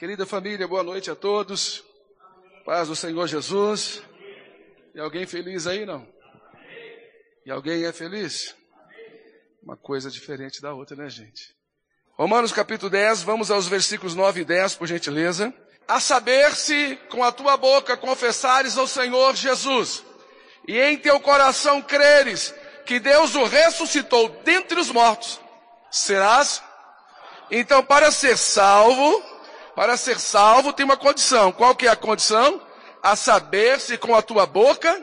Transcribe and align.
Querida 0.00 0.24
família, 0.24 0.66
boa 0.66 0.82
noite 0.82 1.10
a 1.10 1.14
todos. 1.14 1.84
Paz 2.64 2.88
do 2.88 2.96
Senhor 2.96 3.26
Jesus. 3.26 4.00
E 4.94 4.98
alguém 4.98 5.26
feliz 5.26 5.66
aí, 5.66 5.84
não? 5.84 6.08
E 7.44 7.50
alguém 7.50 7.84
é 7.84 7.92
feliz? 7.92 8.56
Uma 9.62 9.76
coisa 9.76 10.10
diferente 10.10 10.62
da 10.62 10.72
outra, 10.72 10.96
né, 10.96 11.10
gente? 11.10 11.54
Romanos 12.14 12.50
capítulo 12.50 12.88
10, 12.88 13.22
vamos 13.24 13.50
aos 13.50 13.68
versículos 13.68 14.14
9 14.14 14.40
e 14.40 14.44
10, 14.46 14.76
por 14.76 14.86
gentileza. 14.88 15.52
A 15.86 16.00
saber 16.00 16.56
se 16.56 16.96
com 17.10 17.22
a 17.22 17.30
tua 17.30 17.58
boca 17.58 17.94
confessares 17.94 18.78
ao 18.78 18.86
Senhor 18.86 19.36
Jesus, 19.36 20.02
e 20.66 20.80
em 20.80 20.96
teu 20.96 21.20
coração 21.20 21.82
creres 21.82 22.54
que 22.86 22.98
Deus 22.98 23.34
o 23.34 23.44
ressuscitou 23.44 24.30
dentre 24.44 24.80
os 24.80 24.90
mortos, 24.90 25.38
serás. 25.90 26.62
Então, 27.50 27.84
para 27.84 28.10
ser 28.10 28.38
salvo, 28.38 29.30
para 29.80 29.96
ser 29.96 30.20
salvo 30.20 30.74
tem 30.74 30.84
uma 30.84 30.98
condição. 30.98 31.50
Qual 31.50 31.74
que 31.74 31.86
é 31.86 31.90
a 31.90 31.96
condição? 31.96 32.60
A 33.02 33.16
saber 33.16 33.80
se 33.80 33.96
com 33.96 34.14
a 34.14 34.20
tua 34.20 34.44
boca 34.44 34.94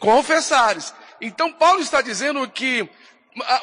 confessares. 0.00 0.92
Então 1.20 1.52
Paulo 1.52 1.80
está 1.80 2.00
dizendo 2.00 2.44
que 2.48 2.90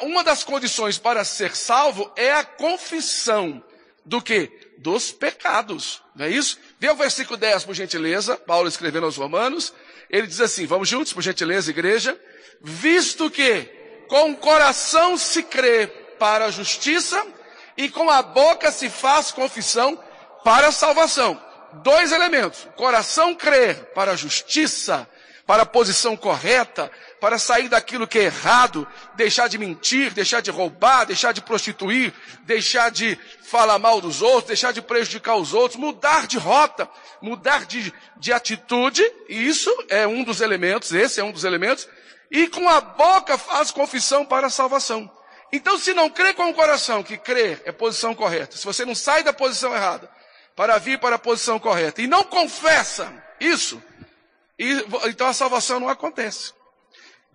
uma 0.00 0.24
das 0.24 0.42
condições 0.42 0.96
para 0.96 1.22
ser 1.22 1.54
salvo 1.54 2.10
é 2.16 2.32
a 2.32 2.44
confissão 2.44 3.62
do 4.06 4.22
que? 4.22 4.50
Dos 4.78 5.12
pecados. 5.12 6.02
Não 6.16 6.24
é 6.24 6.30
isso? 6.30 6.58
Vê 6.80 6.88
o 6.88 6.96
versículo 6.96 7.36
10, 7.36 7.66
por 7.66 7.74
gentileza. 7.74 8.34
Paulo 8.34 8.68
escrevendo 8.68 9.04
aos 9.04 9.18
Romanos. 9.18 9.74
Ele 10.08 10.26
diz 10.26 10.40
assim, 10.40 10.64
vamos 10.64 10.88
juntos, 10.88 11.12
por 11.12 11.22
gentileza, 11.22 11.68
igreja. 11.68 12.18
Visto 12.62 13.30
que 13.30 13.64
com 14.08 14.30
o 14.30 14.36
coração 14.38 15.18
se 15.18 15.42
crê 15.42 15.88
para 16.18 16.46
a 16.46 16.50
justiça 16.50 17.22
e 17.76 17.90
com 17.90 18.08
a 18.08 18.22
boca 18.22 18.72
se 18.72 18.88
faz 18.88 19.30
confissão 19.30 20.02
para 20.44 20.68
a 20.68 20.72
salvação. 20.72 21.40
Dois 21.82 22.12
elementos. 22.12 22.66
Coração 22.76 23.34
crer 23.34 23.76
para 23.94 24.12
a 24.12 24.16
justiça, 24.16 25.08
para 25.46 25.62
a 25.62 25.66
posição 25.66 26.16
correta, 26.16 26.90
para 27.20 27.38
sair 27.38 27.68
daquilo 27.68 28.06
que 28.06 28.18
é 28.18 28.24
errado, 28.24 28.86
deixar 29.14 29.48
de 29.48 29.56
mentir, 29.56 30.12
deixar 30.12 30.40
de 30.40 30.50
roubar, 30.50 31.06
deixar 31.06 31.32
de 31.32 31.40
prostituir, 31.40 32.12
deixar 32.42 32.90
de 32.90 33.18
falar 33.42 33.78
mal 33.78 34.00
dos 34.00 34.20
outros, 34.20 34.48
deixar 34.48 34.72
de 34.72 34.82
prejudicar 34.82 35.36
os 35.36 35.54
outros, 35.54 35.80
mudar 35.80 36.26
de 36.26 36.36
rota, 36.36 36.88
mudar 37.22 37.64
de, 37.64 37.92
de 38.18 38.32
atitude, 38.32 39.02
e 39.28 39.48
isso 39.48 39.74
é 39.88 40.06
um 40.06 40.22
dos 40.22 40.42
elementos, 40.42 40.92
esse 40.92 41.18
é 41.18 41.24
um 41.24 41.32
dos 41.32 41.44
elementos, 41.44 41.88
e 42.30 42.46
com 42.48 42.68
a 42.68 42.80
boca 42.80 43.38
faz 43.38 43.70
confissão 43.70 44.26
para 44.26 44.48
a 44.48 44.50
salvação. 44.50 45.10
Então, 45.50 45.78
se 45.78 45.94
não 45.94 46.10
crê 46.10 46.34
com 46.34 46.50
o 46.50 46.54
coração, 46.54 47.02
que 47.02 47.16
crer 47.16 47.62
é 47.64 47.72
posição 47.72 48.14
correta, 48.14 48.56
se 48.56 48.66
você 48.66 48.84
não 48.84 48.94
sai 48.94 49.22
da 49.22 49.32
posição 49.32 49.74
errada, 49.74 50.10
para 50.58 50.76
vir 50.76 50.98
para 50.98 51.14
a 51.14 51.20
posição 51.20 51.56
correta, 51.56 52.02
e 52.02 52.08
não 52.08 52.24
confessa 52.24 53.14
isso, 53.38 53.80
então 54.58 55.28
a 55.28 55.32
salvação 55.32 55.78
não 55.78 55.88
acontece. 55.88 56.52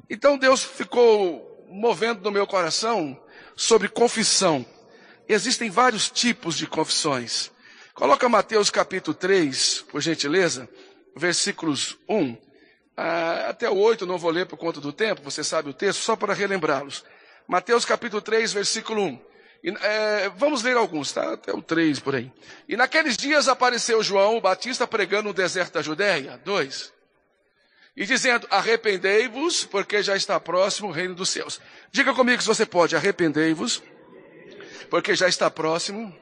Então 0.10 0.38
Deus 0.38 0.62
ficou 0.62 1.66
movendo 1.70 2.22
no 2.22 2.32
meu 2.32 2.46
coração 2.46 3.18
sobre 3.56 3.88
confissão. 3.88 4.66
Existem 5.26 5.70
vários 5.70 6.10
tipos 6.10 6.58
de 6.58 6.68
confissões. 6.68 7.50
Coloca 7.94 8.28
Mateus 8.28 8.70
capítulo 8.70 9.16
3, 9.16 9.86
por 9.90 10.02
gentileza, 10.02 10.68
versículos 11.16 11.98
1 12.10 12.36
ah, 12.98 13.46
até 13.48 13.70
o 13.70 13.78
8, 13.78 14.06
não 14.06 14.18
vou 14.18 14.32
ler 14.32 14.48
por 14.48 14.58
conta 14.58 14.82
do 14.82 14.92
tempo, 14.92 15.22
você 15.24 15.46
sabe 15.46 15.70
o 15.70 15.74
texto, 15.74 16.02
só 16.02 16.18
para 16.18 16.34
relembrá-los. 16.34 17.06
Mateus 17.48 17.86
capítulo 17.86 18.22
3, 18.22 18.52
versículo 18.52 19.02
1. 19.02 19.33
É, 19.64 20.30
vamos 20.36 20.62
ler 20.62 20.76
alguns, 20.76 21.14
tá? 21.14 21.34
Até 21.34 21.54
o 21.54 21.62
3 21.62 22.00
por 22.00 22.16
aí. 22.16 22.32
E 22.68 22.76
naqueles 22.76 23.16
dias 23.16 23.48
apareceu 23.48 24.04
João 24.04 24.38
o 24.38 24.42
Batista 24.42 24.86
pregando 24.86 25.30
no 25.30 25.34
deserto 25.34 25.74
da 25.74 25.82
Judéia. 25.82 26.40
2 26.44 26.94
e 27.96 28.06
dizendo: 28.06 28.48
Arrependei-vos, 28.50 29.66
porque 29.66 30.02
já 30.02 30.16
está 30.16 30.40
próximo 30.40 30.90
o 30.90 30.92
reino 30.92 31.16
dos 31.16 31.30
céus. 31.30 31.62
Diga 31.92 32.14
comigo 32.14 32.42
se 32.42 32.48
você 32.48 32.66
pode: 32.66 32.96
Arrependei-vos, 32.96 33.82
porque 34.90 35.16
já 35.16 35.28
está 35.28 35.50
próximo 35.50 36.16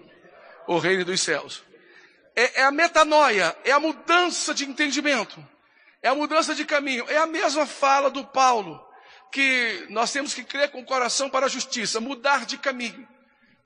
o 0.68 0.78
reino 0.78 1.06
dos 1.06 1.22
céus. 1.22 1.63
É, 2.35 2.62
é, 2.62 2.63
a 2.63 2.72
metanoia, 2.72 3.56
é 3.66 3.72
a 3.72 3.79
mudança 3.79 4.53
de 4.53 4.66
entendimento, 4.66 5.46
é 6.02 6.08
a 6.08 6.16
mudança 6.16 6.56
de 6.56 6.63
caminho, 6.63 7.06
é 7.09 7.18
a 7.18 7.28
mesma 7.28 7.66
fala 7.66 8.09
do 8.09 8.25
Paulo, 8.25 8.81
que 9.31 9.85
nós 9.90 10.12
temos 10.12 10.34
que 10.34 10.44
crer 10.44 10.72
com 10.72 10.79
o 10.79 10.85
coração 10.85 11.29
para 11.29 11.47
a 11.47 11.50
justiça, 11.50 12.00
mudar 12.00 12.46
de 12.46 12.58
caminho. 12.58 13.08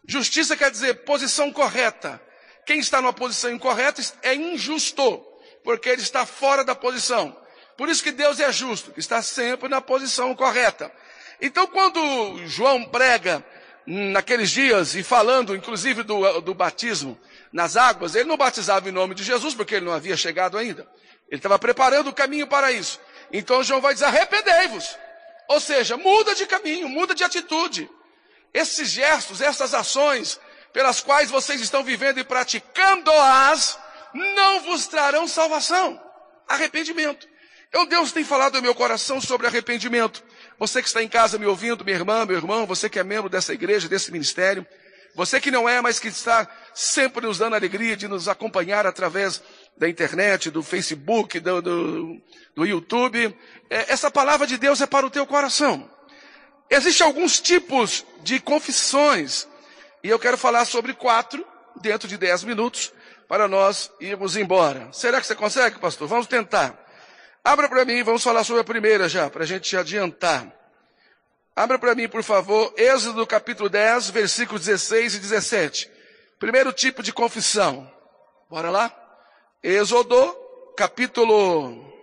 Justiça 0.07 0.55
quer 0.55 0.71
dizer 0.71 1.05
posição 1.05 1.51
correta. 1.51 2.21
Quem 2.65 2.79
está 2.79 3.01
numa 3.01 3.13
posição 3.13 3.51
incorreta 3.51 4.01
é 4.23 4.33
injusto, 4.33 5.23
porque 5.63 5.89
ele 5.89 6.01
está 6.01 6.25
fora 6.25 6.63
da 6.63 6.73
posição. 6.75 7.35
Por 7.77 7.89
isso 7.89 8.03
que 8.03 8.11
Deus 8.11 8.39
é 8.39 8.51
justo, 8.51 8.93
está 8.97 9.21
sempre 9.21 9.69
na 9.69 9.81
posição 9.81 10.33
correta. 10.35 10.91
Então, 11.41 11.67
quando 11.67 12.45
João 12.47 12.85
prega 12.85 13.45
naqueles 13.85 14.49
dias 14.49 14.95
e 14.95 15.03
falando, 15.03 15.55
inclusive, 15.55 16.01
do, 16.01 16.41
do 16.41 16.53
batismo 16.53 17.19
nas 17.51 17.75
águas, 17.75 18.15
ele 18.15 18.27
não 18.27 18.37
batizava 18.37 18.89
em 18.89 18.91
nome 18.91 19.13
de 19.13 19.23
Jesus, 19.23 19.53
porque 19.53 19.75
ele 19.75 19.85
não 19.85 19.93
havia 19.93 20.17
chegado 20.17 20.57
ainda. 20.57 20.87
Ele 21.29 21.39
estava 21.39 21.59
preparando 21.59 22.09
o 22.09 22.13
caminho 22.13 22.47
para 22.47 22.71
isso. 22.71 22.99
Então 23.31 23.63
João 23.63 23.81
vai 23.81 23.93
dizer: 23.93 24.05
arrependei-vos. 24.05 24.97
Ou 25.47 25.59
seja, 25.59 25.97
muda 25.97 26.33
de 26.33 26.45
caminho, 26.45 26.89
muda 26.89 27.13
de 27.13 27.23
atitude. 27.23 27.89
Esses 28.55 28.89
gestos, 28.89 29.41
essas 29.41 29.73
ações 29.73 30.39
pelas 30.71 31.01
quais 31.01 31.29
vocês 31.29 31.59
estão 31.59 31.83
vivendo 31.83 32.19
e 32.19 32.23
praticando-as, 32.23 33.77
não 34.13 34.61
vos 34.61 34.87
trarão 34.87 35.27
salvação. 35.27 36.01
Arrependimento. 36.47 37.27
Então 37.67 37.85
Deus 37.85 38.13
tem 38.13 38.23
falado 38.23 38.55
no 38.55 38.61
meu 38.61 38.73
coração 38.73 39.19
sobre 39.19 39.45
arrependimento. 39.45 40.23
Você 40.57 40.81
que 40.81 40.87
está 40.87 41.03
em 41.03 41.09
casa 41.09 41.37
me 41.37 41.45
ouvindo, 41.45 41.83
minha 41.83 41.97
irmã, 41.97 42.25
meu 42.25 42.37
irmão, 42.37 42.65
você 42.65 42.89
que 42.89 42.97
é 42.97 43.03
membro 43.03 43.29
dessa 43.29 43.53
igreja, 43.53 43.89
desse 43.89 44.09
ministério, 44.09 44.65
você 45.13 45.41
que 45.41 45.51
não 45.51 45.67
é, 45.67 45.81
mas 45.81 45.99
que 45.99 46.07
está 46.07 46.47
sempre 46.73 47.25
nos 47.25 47.37
dando 47.37 47.55
alegria 47.55 47.97
de 47.97 48.07
nos 48.07 48.29
acompanhar 48.29 48.87
através 48.87 49.43
da 49.77 49.89
internet, 49.89 50.49
do 50.49 50.63
Facebook, 50.63 51.41
do, 51.41 51.61
do, 51.61 52.21
do 52.55 52.65
YouTube, 52.65 53.37
é, 53.69 53.91
essa 53.91 54.09
palavra 54.09 54.47
de 54.47 54.57
Deus 54.57 54.79
é 54.79 54.85
para 54.85 55.05
o 55.05 55.09
teu 55.09 55.25
coração. 55.25 55.93
Existem 56.69 57.05
alguns 57.05 57.39
tipos 57.39 58.05
de 58.23 58.39
confissões, 58.39 59.47
e 60.03 60.09
eu 60.09 60.19
quero 60.19 60.37
falar 60.37 60.65
sobre 60.65 60.93
quatro 60.93 61.45
dentro 61.81 62.07
de 62.07 62.17
dez 62.17 62.43
minutos 62.43 62.91
para 63.27 63.47
nós 63.47 63.91
irmos 63.99 64.35
embora. 64.35 64.89
Será 64.91 65.19
que 65.19 65.27
você 65.27 65.35
consegue, 65.35 65.79
pastor? 65.79 66.07
Vamos 66.07 66.27
tentar. 66.27 66.83
Abra 67.43 67.69
para 67.69 67.85
mim, 67.85 68.01
vamos 68.03 68.23
falar 68.23 68.43
sobre 68.43 68.61
a 68.61 68.65
primeira 68.65 69.07
já, 69.07 69.29
para 69.29 69.43
a 69.43 69.47
gente 69.47 69.75
adiantar. 69.77 70.51
Abra 71.55 71.79
para 71.79 71.95
mim, 71.95 72.09
por 72.09 72.23
favor, 72.23 72.73
Êxodo 72.75 73.25
capítulo 73.25 73.69
10, 73.69 74.09
versículos 74.09 74.65
16 74.65 75.15
e 75.15 75.19
17. 75.19 75.91
Primeiro 76.39 76.73
tipo 76.73 77.01
de 77.01 77.13
confissão. 77.13 77.89
Bora 78.49 78.69
lá? 78.69 78.93
Êxodo 79.63 80.35
capítulo 80.75 81.93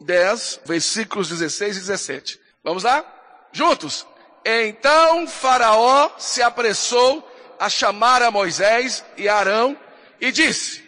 10, 0.00 0.60
versículos 0.64 1.28
16 1.28 1.76
e 1.76 1.80
17. 1.80 2.40
Vamos 2.64 2.82
lá? 2.82 3.15
Juntos. 3.56 4.06
Então 4.44 5.26
Faraó 5.26 6.10
se 6.18 6.42
apressou 6.42 7.26
a 7.58 7.70
chamar 7.70 8.20
a 8.20 8.30
Moisés 8.30 9.02
e 9.16 9.30
Arão 9.30 9.74
e 10.20 10.30
disse: 10.30 10.86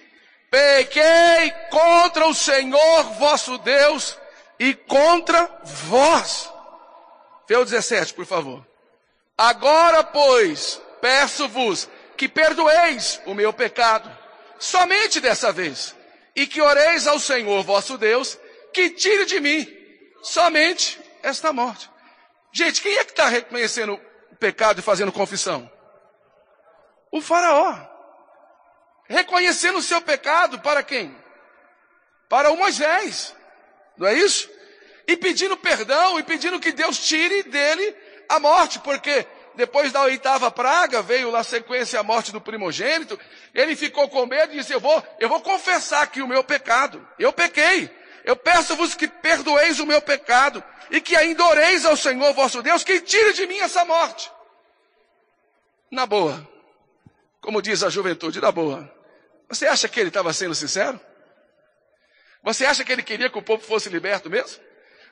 Pequei 0.51 1.51
contra 1.71 2.27
o 2.27 2.35
Senhor 2.35 3.05
vosso 3.15 3.57
Deus 3.57 4.19
e 4.59 4.75
contra 4.75 5.51
vós. 5.65 6.53
O 7.51 7.65
17, 7.65 8.13
por 8.13 8.27
favor. 8.27 8.63
Agora, 9.37 10.05
pois, 10.05 10.79
peço-vos 11.01 11.89
que 12.19 12.29
perdoeis 12.29 13.19
o 13.25 13.33
meu 13.33 13.51
pecado, 13.51 14.15
somente 14.59 15.21
dessa 15.21 15.51
vez, 15.51 15.97
e 16.37 16.47
que 16.47 16.61
oreis 16.61 17.07
ao 17.07 17.19
Senhor 17.19 17.63
vosso 17.63 17.97
Deus, 17.97 18.39
que 18.75 18.91
tire 18.91 19.25
de 19.25 19.41
mim 19.41 19.67
somente 20.21 21.01
esta 21.23 21.51
morte. 21.51 21.89
Gente, 22.53 22.81
quem 22.81 22.97
é 22.97 23.05
que 23.05 23.11
está 23.11 23.29
reconhecendo 23.29 24.01
o 24.33 24.37
pecado 24.37 24.81
e 24.81 24.83
fazendo 24.83 25.13
confissão? 25.13 25.71
O 27.11 27.21
faraó 27.21 27.89
reconhecendo 29.09 29.79
o 29.79 29.83
seu 29.83 30.01
pecado 30.03 30.61
para 30.61 30.83
quem? 30.83 31.17
Para 32.29 32.51
o 32.51 32.57
Moisés, 32.57 33.35
não 33.97 34.07
é 34.07 34.15
isso? 34.15 34.51
E 35.07 35.17
pedindo 35.17 35.57
perdão 35.57 36.19
e 36.19 36.23
pedindo 36.23 36.61
que 36.61 36.73
Deus 36.73 36.99
tire 36.99 37.43
dele 37.45 37.97
a 38.29 38.39
morte, 38.39 38.79
porque 38.81 39.27
depois 39.55 39.91
da 39.91 40.03
oitava 40.03 40.51
praga 40.51 41.01
veio 41.01 41.33
na 41.33 41.43
sequência 41.43 41.99
a 41.99 42.03
morte 42.03 42.31
do 42.31 42.41
primogênito, 42.41 43.19
ele 43.55 43.75
ficou 43.75 44.09
com 44.11 44.27
medo 44.27 44.53
e 44.53 44.59
disse: 44.59 44.73
Eu 44.73 44.81
vou, 44.81 45.03
eu 45.19 45.29
vou 45.29 45.41
confessar 45.41 46.03
aqui 46.03 46.21
o 46.21 46.29
meu 46.29 46.45
pecado. 46.45 47.07
Eu 47.19 47.33
pequei. 47.33 47.91
Eu 48.29 48.37
peço-vos 48.37 48.95
que 48.95 49.09
perdoeis 49.09 49.81
o 49.81 49.87
meu 49.87 50.03
pecado 50.03 50.63
e 50.91 51.01
que 51.01 51.17
ainda 51.17 51.43
oreis 51.47 51.87
ao 51.87 51.97
Senhor 51.97 52.35
vosso 52.35 52.63
Deus 52.63 52.85
que 52.85 53.01
tire 53.01 53.33
de 53.33 53.47
mim 53.47 53.57
essa 53.61 53.87
morte. 53.87 54.31
Na 55.91 56.05
boa. 56.05 56.47
Como 57.41 57.63
diz 57.63 57.83
a 57.83 57.89
juventude, 57.89 58.39
na 58.39 58.53
boa. 58.53 58.95
Você 59.49 59.67
acha 59.67 59.89
que 59.89 59.99
ele 59.99 60.09
estava 60.09 60.31
sendo 60.35 60.55
sincero? 60.55 61.01
Você 62.43 62.67
acha 62.67 62.85
que 62.85 62.93
ele 62.93 63.03
queria 63.03 63.31
que 63.31 63.39
o 63.39 63.43
povo 63.43 63.63
fosse 63.63 63.89
liberto 63.89 64.29
mesmo? 64.29 64.63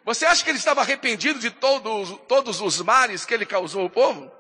Você 0.04 0.26
acha 0.26 0.44
que 0.44 0.50
ele 0.50 0.58
estava 0.58 0.82
arrependido 0.82 1.38
de 1.38 1.50
todos, 1.50 2.20
todos 2.28 2.60
os 2.60 2.82
males 2.82 3.24
que 3.24 3.32
ele 3.32 3.46
causou 3.46 3.80
ao 3.80 3.88
povo? 3.88 4.30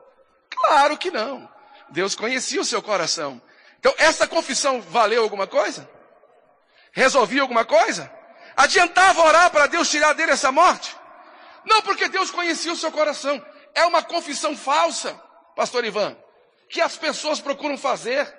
Claro 0.50 0.98
que 0.98 1.10
não. 1.10 1.50
Deus 1.88 2.14
conhecia 2.14 2.60
o 2.60 2.64
seu 2.64 2.82
coração. 2.82 3.40
Então, 3.80 3.94
essa 3.96 4.28
confissão 4.28 4.82
valeu 4.82 5.22
alguma 5.22 5.46
coisa? 5.46 5.88
Resolvia 6.92 7.40
alguma 7.40 7.64
coisa? 7.64 8.14
Adiantava 8.56 9.22
orar 9.22 9.50
para 9.50 9.66
Deus 9.66 9.90
tirar 9.90 10.14
dele 10.14 10.32
essa 10.32 10.50
morte? 10.50 10.96
Não, 11.64 11.82
porque 11.82 12.08
Deus 12.08 12.30
conhecia 12.30 12.72
o 12.72 12.76
seu 12.76 12.90
coração. 12.90 13.44
É 13.74 13.84
uma 13.84 14.02
confissão 14.02 14.56
falsa, 14.56 15.12
pastor 15.54 15.84
Ivan, 15.84 16.16
que 16.70 16.80
as 16.80 16.96
pessoas 16.96 17.40
procuram 17.40 17.76
fazer. 17.76 18.32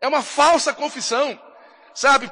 É 0.00 0.06
uma 0.06 0.22
falsa 0.22 0.72
confissão. 0.72 1.40
Sabe, 1.94 2.30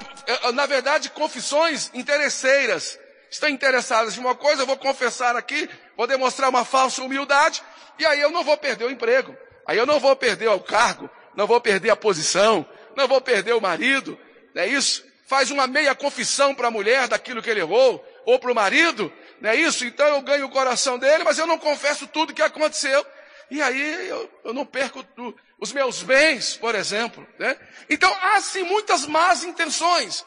na 0.54 0.66
verdade, 0.66 1.10
confissões 1.10 1.90
interesseiras. 1.94 2.98
Estão 3.30 3.48
interessadas 3.48 4.16
em 4.16 4.20
uma 4.20 4.34
coisa, 4.34 4.62
eu 4.62 4.66
vou 4.66 4.76
confessar 4.76 5.36
aqui, 5.36 5.68
vou 5.96 6.06
demonstrar 6.06 6.50
uma 6.50 6.64
falsa 6.64 7.02
humildade, 7.02 7.62
e 7.98 8.04
aí 8.04 8.20
eu 8.20 8.30
não 8.30 8.44
vou 8.44 8.56
perder 8.58 8.84
o 8.84 8.90
emprego. 8.90 9.34
Aí 9.66 9.78
eu 9.78 9.86
não 9.86 9.98
vou 9.98 10.14
perder 10.14 10.48
o 10.48 10.60
cargo, 10.60 11.08
não 11.34 11.46
vou 11.46 11.60
perder 11.60 11.90
a 11.90 11.96
posição, 11.96 12.66
não 12.94 13.08
vou 13.08 13.20
perder 13.20 13.54
o 13.54 13.60
marido, 13.60 14.18
não 14.54 14.62
é 14.62 14.66
isso? 14.66 15.02
Faz 15.32 15.50
uma 15.50 15.66
meia 15.66 15.94
confissão 15.94 16.54
para 16.54 16.68
a 16.68 16.70
mulher 16.70 17.08
daquilo 17.08 17.40
que 17.40 17.48
ele 17.48 17.60
errou, 17.60 18.06
ou 18.26 18.38
para 18.38 18.52
o 18.52 18.54
marido, 18.54 19.10
não 19.40 19.48
é 19.48 19.56
isso? 19.56 19.82
Então 19.86 20.06
eu 20.06 20.20
ganho 20.20 20.44
o 20.44 20.50
coração 20.50 20.98
dele, 20.98 21.24
mas 21.24 21.38
eu 21.38 21.46
não 21.46 21.58
confesso 21.58 22.06
tudo 22.06 22.34
que 22.34 22.42
aconteceu. 22.42 23.02
E 23.50 23.62
aí 23.62 24.08
eu, 24.10 24.30
eu 24.44 24.52
não 24.52 24.66
perco 24.66 25.02
tu, 25.02 25.34
os 25.58 25.72
meus 25.72 26.02
bens, 26.02 26.58
por 26.58 26.74
exemplo. 26.74 27.26
Né? 27.38 27.58
Então 27.88 28.14
há 28.20 28.42
sim 28.42 28.62
muitas 28.64 29.06
más 29.06 29.42
intenções. 29.42 30.22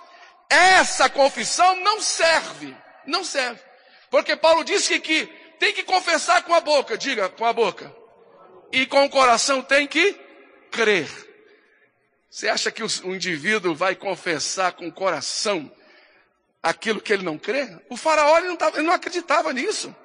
Essa 0.49 1.07
confissão 1.07 1.75
não 1.83 2.01
serve. 2.01 2.75
Não 3.05 3.23
serve. 3.23 3.61
Porque 4.09 4.35
Paulo 4.35 4.63
disse 4.63 4.99
que, 4.99 5.27
que 5.27 5.33
tem 5.59 5.71
que 5.71 5.83
confessar 5.83 6.41
com 6.41 6.53
a 6.55 6.61
boca, 6.61 6.97
diga 6.97 7.29
com 7.29 7.45
a 7.45 7.53
boca. 7.53 7.95
E 8.71 8.87
com 8.87 9.05
o 9.05 9.09
coração 9.11 9.61
tem 9.61 9.85
que 9.85 10.19
crer. 10.71 11.07
Você 12.35 12.49
acha 12.49 12.69
que 12.69 12.83
o, 12.83 13.15
indivíduo 13.15 13.73
vai 13.73 13.95
confessar 13.95 14.73
com 14.73 14.89
o 14.89 14.91
coração 14.91 15.71
aquilo 16.61 16.99
que 16.99 17.13
ele 17.13 17.23
não 17.23 17.37
crê? 17.37 17.65
O 17.89 17.95
faraó 17.95 18.37
ele 18.37 18.49
não, 18.49 18.57
tava, 18.57 18.75
ele 18.75 18.85
não 18.85 18.93
acreditava 18.93 19.53
nisso. 19.53 19.95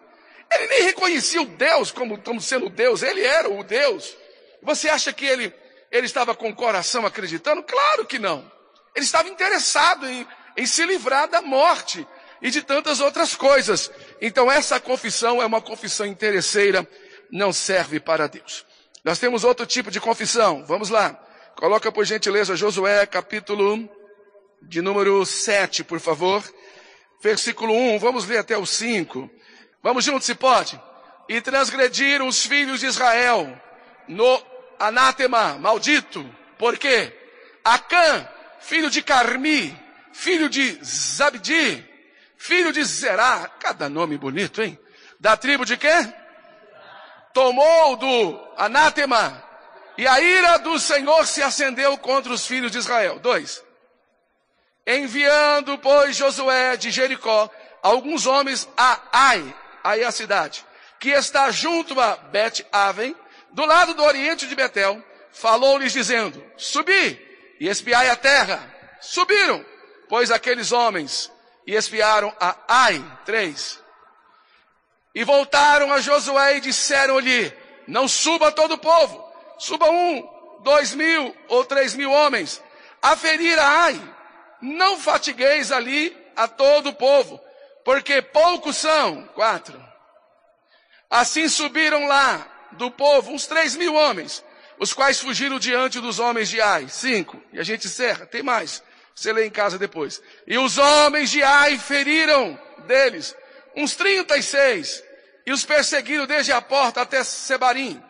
Ele 0.48 0.68
nem 0.68 0.82
reconhecia 0.84 1.42
o 1.42 1.46
Deus 1.46 1.90
como, 1.90 2.22
como 2.22 2.40
sendo 2.40 2.70
Deus, 2.70 3.02
ele 3.02 3.20
era 3.20 3.50
o 3.50 3.64
Deus. 3.64 4.16
Você 4.62 4.88
acha 4.88 5.12
que 5.12 5.26
ele, 5.26 5.52
ele 5.90 6.06
estava 6.06 6.32
com 6.32 6.48
o 6.48 6.54
coração 6.54 7.04
acreditando? 7.04 7.64
Claro 7.64 8.06
que 8.06 8.20
não. 8.20 8.48
Ele 8.94 9.04
estava 9.04 9.28
interessado 9.28 10.08
em, 10.08 10.24
em 10.56 10.66
se 10.66 10.86
livrar 10.86 11.26
da 11.26 11.42
morte 11.42 12.06
e 12.40 12.48
de 12.48 12.62
tantas 12.62 13.00
outras 13.00 13.34
coisas. 13.34 13.90
Então 14.20 14.48
essa 14.48 14.78
confissão 14.78 15.42
é 15.42 15.46
uma 15.46 15.60
confissão 15.60 16.06
interesseira, 16.06 16.88
não 17.28 17.52
serve 17.52 17.98
para 17.98 18.28
Deus. 18.28 18.64
Nós 19.04 19.18
temos 19.18 19.42
outro 19.42 19.66
tipo 19.66 19.90
de 19.90 19.98
confissão. 19.98 20.64
Vamos 20.64 20.90
lá. 20.90 21.26
Coloca 21.60 21.92
por 21.92 22.06
gentileza 22.06 22.56
Josué 22.56 23.06
capítulo 23.06 23.86
de 24.62 24.80
número 24.80 25.26
7, 25.26 25.84
por 25.84 26.00
favor. 26.00 26.42
Versículo 27.22 27.74
1, 27.74 27.98
vamos 27.98 28.26
ler 28.26 28.38
até 28.38 28.56
o 28.56 28.64
5. 28.64 29.28
Vamos 29.82 30.02
juntos, 30.02 30.24
se 30.24 30.34
pode. 30.34 30.80
E 31.28 31.38
transgrediram 31.42 32.26
os 32.26 32.46
filhos 32.46 32.80
de 32.80 32.86
Israel 32.86 33.60
no 34.08 34.42
anátema, 34.78 35.58
maldito. 35.58 36.24
Por 36.58 36.78
quê? 36.78 37.12
Acã, 37.62 38.26
filho 38.60 38.88
de 38.88 39.02
Carmi, 39.02 39.78
filho 40.14 40.48
de 40.48 40.82
Zabdi, 40.82 41.86
filho 42.38 42.72
de 42.72 42.82
Zerá, 42.84 43.50
cada 43.60 43.86
nome 43.86 44.16
bonito, 44.16 44.62
hein? 44.62 44.78
Da 45.20 45.36
tribo 45.36 45.66
de 45.66 45.76
quê? 45.76 46.10
Tomou 47.34 47.98
do 47.98 48.48
anátema, 48.56 49.49
e 49.96 50.06
a 50.06 50.20
ira 50.20 50.58
do 50.58 50.78
Senhor 50.78 51.26
se 51.26 51.42
acendeu 51.42 51.96
contra 51.98 52.32
os 52.32 52.46
filhos 52.46 52.70
de 52.70 52.78
Israel. 52.78 53.18
Dois. 53.18 53.62
Enviando, 54.86 55.78
pois, 55.78 56.16
Josué 56.16 56.76
de 56.76 56.90
Jericó, 56.90 57.50
alguns 57.82 58.26
homens 58.26 58.68
a 58.76 59.00
Ai, 59.12 59.54
aí 59.84 60.02
a 60.02 60.10
cidade, 60.10 60.64
que 60.98 61.10
está 61.10 61.50
junto 61.50 62.00
a 62.00 62.16
Bet-Aven, 62.16 63.14
do 63.52 63.64
lado 63.64 63.94
do 63.94 64.02
oriente 64.02 64.46
de 64.46 64.54
Betel, 64.54 65.02
falou-lhes 65.32 65.92
dizendo, 65.92 66.44
subi 66.56 67.18
e 67.58 67.68
espiai 67.68 68.08
a 68.08 68.16
terra. 68.16 68.74
Subiram, 69.00 69.64
pois 70.08 70.30
aqueles 70.30 70.72
homens 70.72 71.30
e 71.66 71.74
espiaram 71.74 72.34
a 72.40 72.56
Ai, 72.66 73.04
três. 73.24 73.80
E 75.14 75.24
voltaram 75.24 75.92
a 75.92 76.00
Josué 76.00 76.56
e 76.56 76.60
disseram-lhe, 76.60 77.52
não 77.86 78.06
suba 78.06 78.52
todo 78.52 78.74
o 78.74 78.78
povo, 78.78 79.29
suba 79.60 79.90
um, 79.90 80.26
dois 80.60 80.94
mil 80.94 81.36
ou 81.48 81.64
três 81.66 81.94
mil 81.94 82.10
homens, 82.10 82.62
a 83.02 83.14
ferir 83.14 83.58
a 83.58 83.84
Ai, 83.84 84.14
não 84.62 84.98
fatigueis 84.98 85.70
ali 85.70 86.16
a 86.34 86.48
todo 86.48 86.88
o 86.88 86.94
povo, 86.94 87.38
porque 87.84 88.22
poucos 88.22 88.78
são. 88.78 89.22
Quatro. 89.34 89.78
Assim 91.10 91.46
subiram 91.46 92.06
lá 92.06 92.46
do 92.72 92.90
povo 92.90 93.32
uns 93.32 93.46
três 93.46 93.76
mil 93.76 93.94
homens, 93.94 94.42
os 94.78 94.94
quais 94.94 95.20
fugiram 95.20 95.58
diante 95.58 96.00
dos 96.00 96.18
homens 96.18 96.48
de 96.48 96.58
Ai. 96.60 96.88
Cinco. 96.88 97.40
E 97.52 97.60
a 97.60 97.62
gente 97.62 97.86
encerra. 97.86 98.24
Tem 98.24 98.42
mais. 98.42 98.82
Você 99.14 99.30
lê 99.30 99.44
em 99.44 99.50
casa 99.50 99.78
depois. 99.78 100.22
E 100.46 100.56
os 100.56 100.78
homens 100.78 101.30
de 101.30 101.42
Ai 101.42 101.78
feriram 101.78 102.58
deles 102.86 103.36
uns 103.76 103.94
trinta 103.94 104.38
e 104.38 104.42
seis. 104.42 105.04
E 105.44 105.52
os 105.52 105.66
perseguiram 105.66 106.26
desde 106.26 106.52
a 106.52 106.62
porta 106.62 107.02
até 107.02 107.22
Sebarim. 107.22 108.02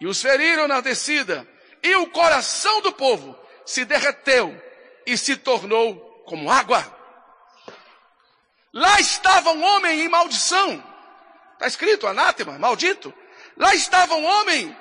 E 0.00 0.06
os 0.06 0.20
feriram 0.20 0.68
na 0.68 0.80
descida. 0.80 1.46
E 1.82 1.94
o 1.96 2.06
coração 2.08 2.80
do 2.80 2.92
povo 2.92 3.38
se 3.64 3.84
derreteu 3.84 4.60
e 5.06 5.16
se 5.16 5.36
tornou 5.36 5.96
como 6.26 6.50
água. 6.50 6.84
Lá 8.72 8.98
estava 8.98 9.52
um 9.52 9.62
homem 9.62 10.00
em 10.00 10.08
maldição. 10.08 10.82
Está 11.52 11.66
escrito, 11.66 12.06
anátema, 12.06 12.58
maldito. 12.58 13.14
Lá 13.56 13.74
estava 13.74 14.14
um 14.14 14.24
homem 14.24 14.76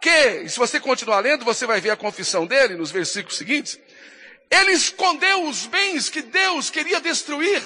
que, 0.00 0.48
se 0.48 0.58
você 0.58 0.78
continuar 0.78 1.20
lendo, 1.20 1.44
você 1.44 1.66
vai 1.66 1.80
ver 1.80 1.90
a 1.90 1.96
confissão 1.96 2.46
dele 2.46 2.76
nos 2.76 2.90
versículos 2.90 3.38
seguintes. 3.38 3.78
Ele 4.50 4.72
escondeu 4.72 5.44
os 5.44 5.66
bens 5.66 6.08
que 6.08 6.22
Deus 6.22 6.70
queria 6.70 7.00
destruir. 7.00 7.62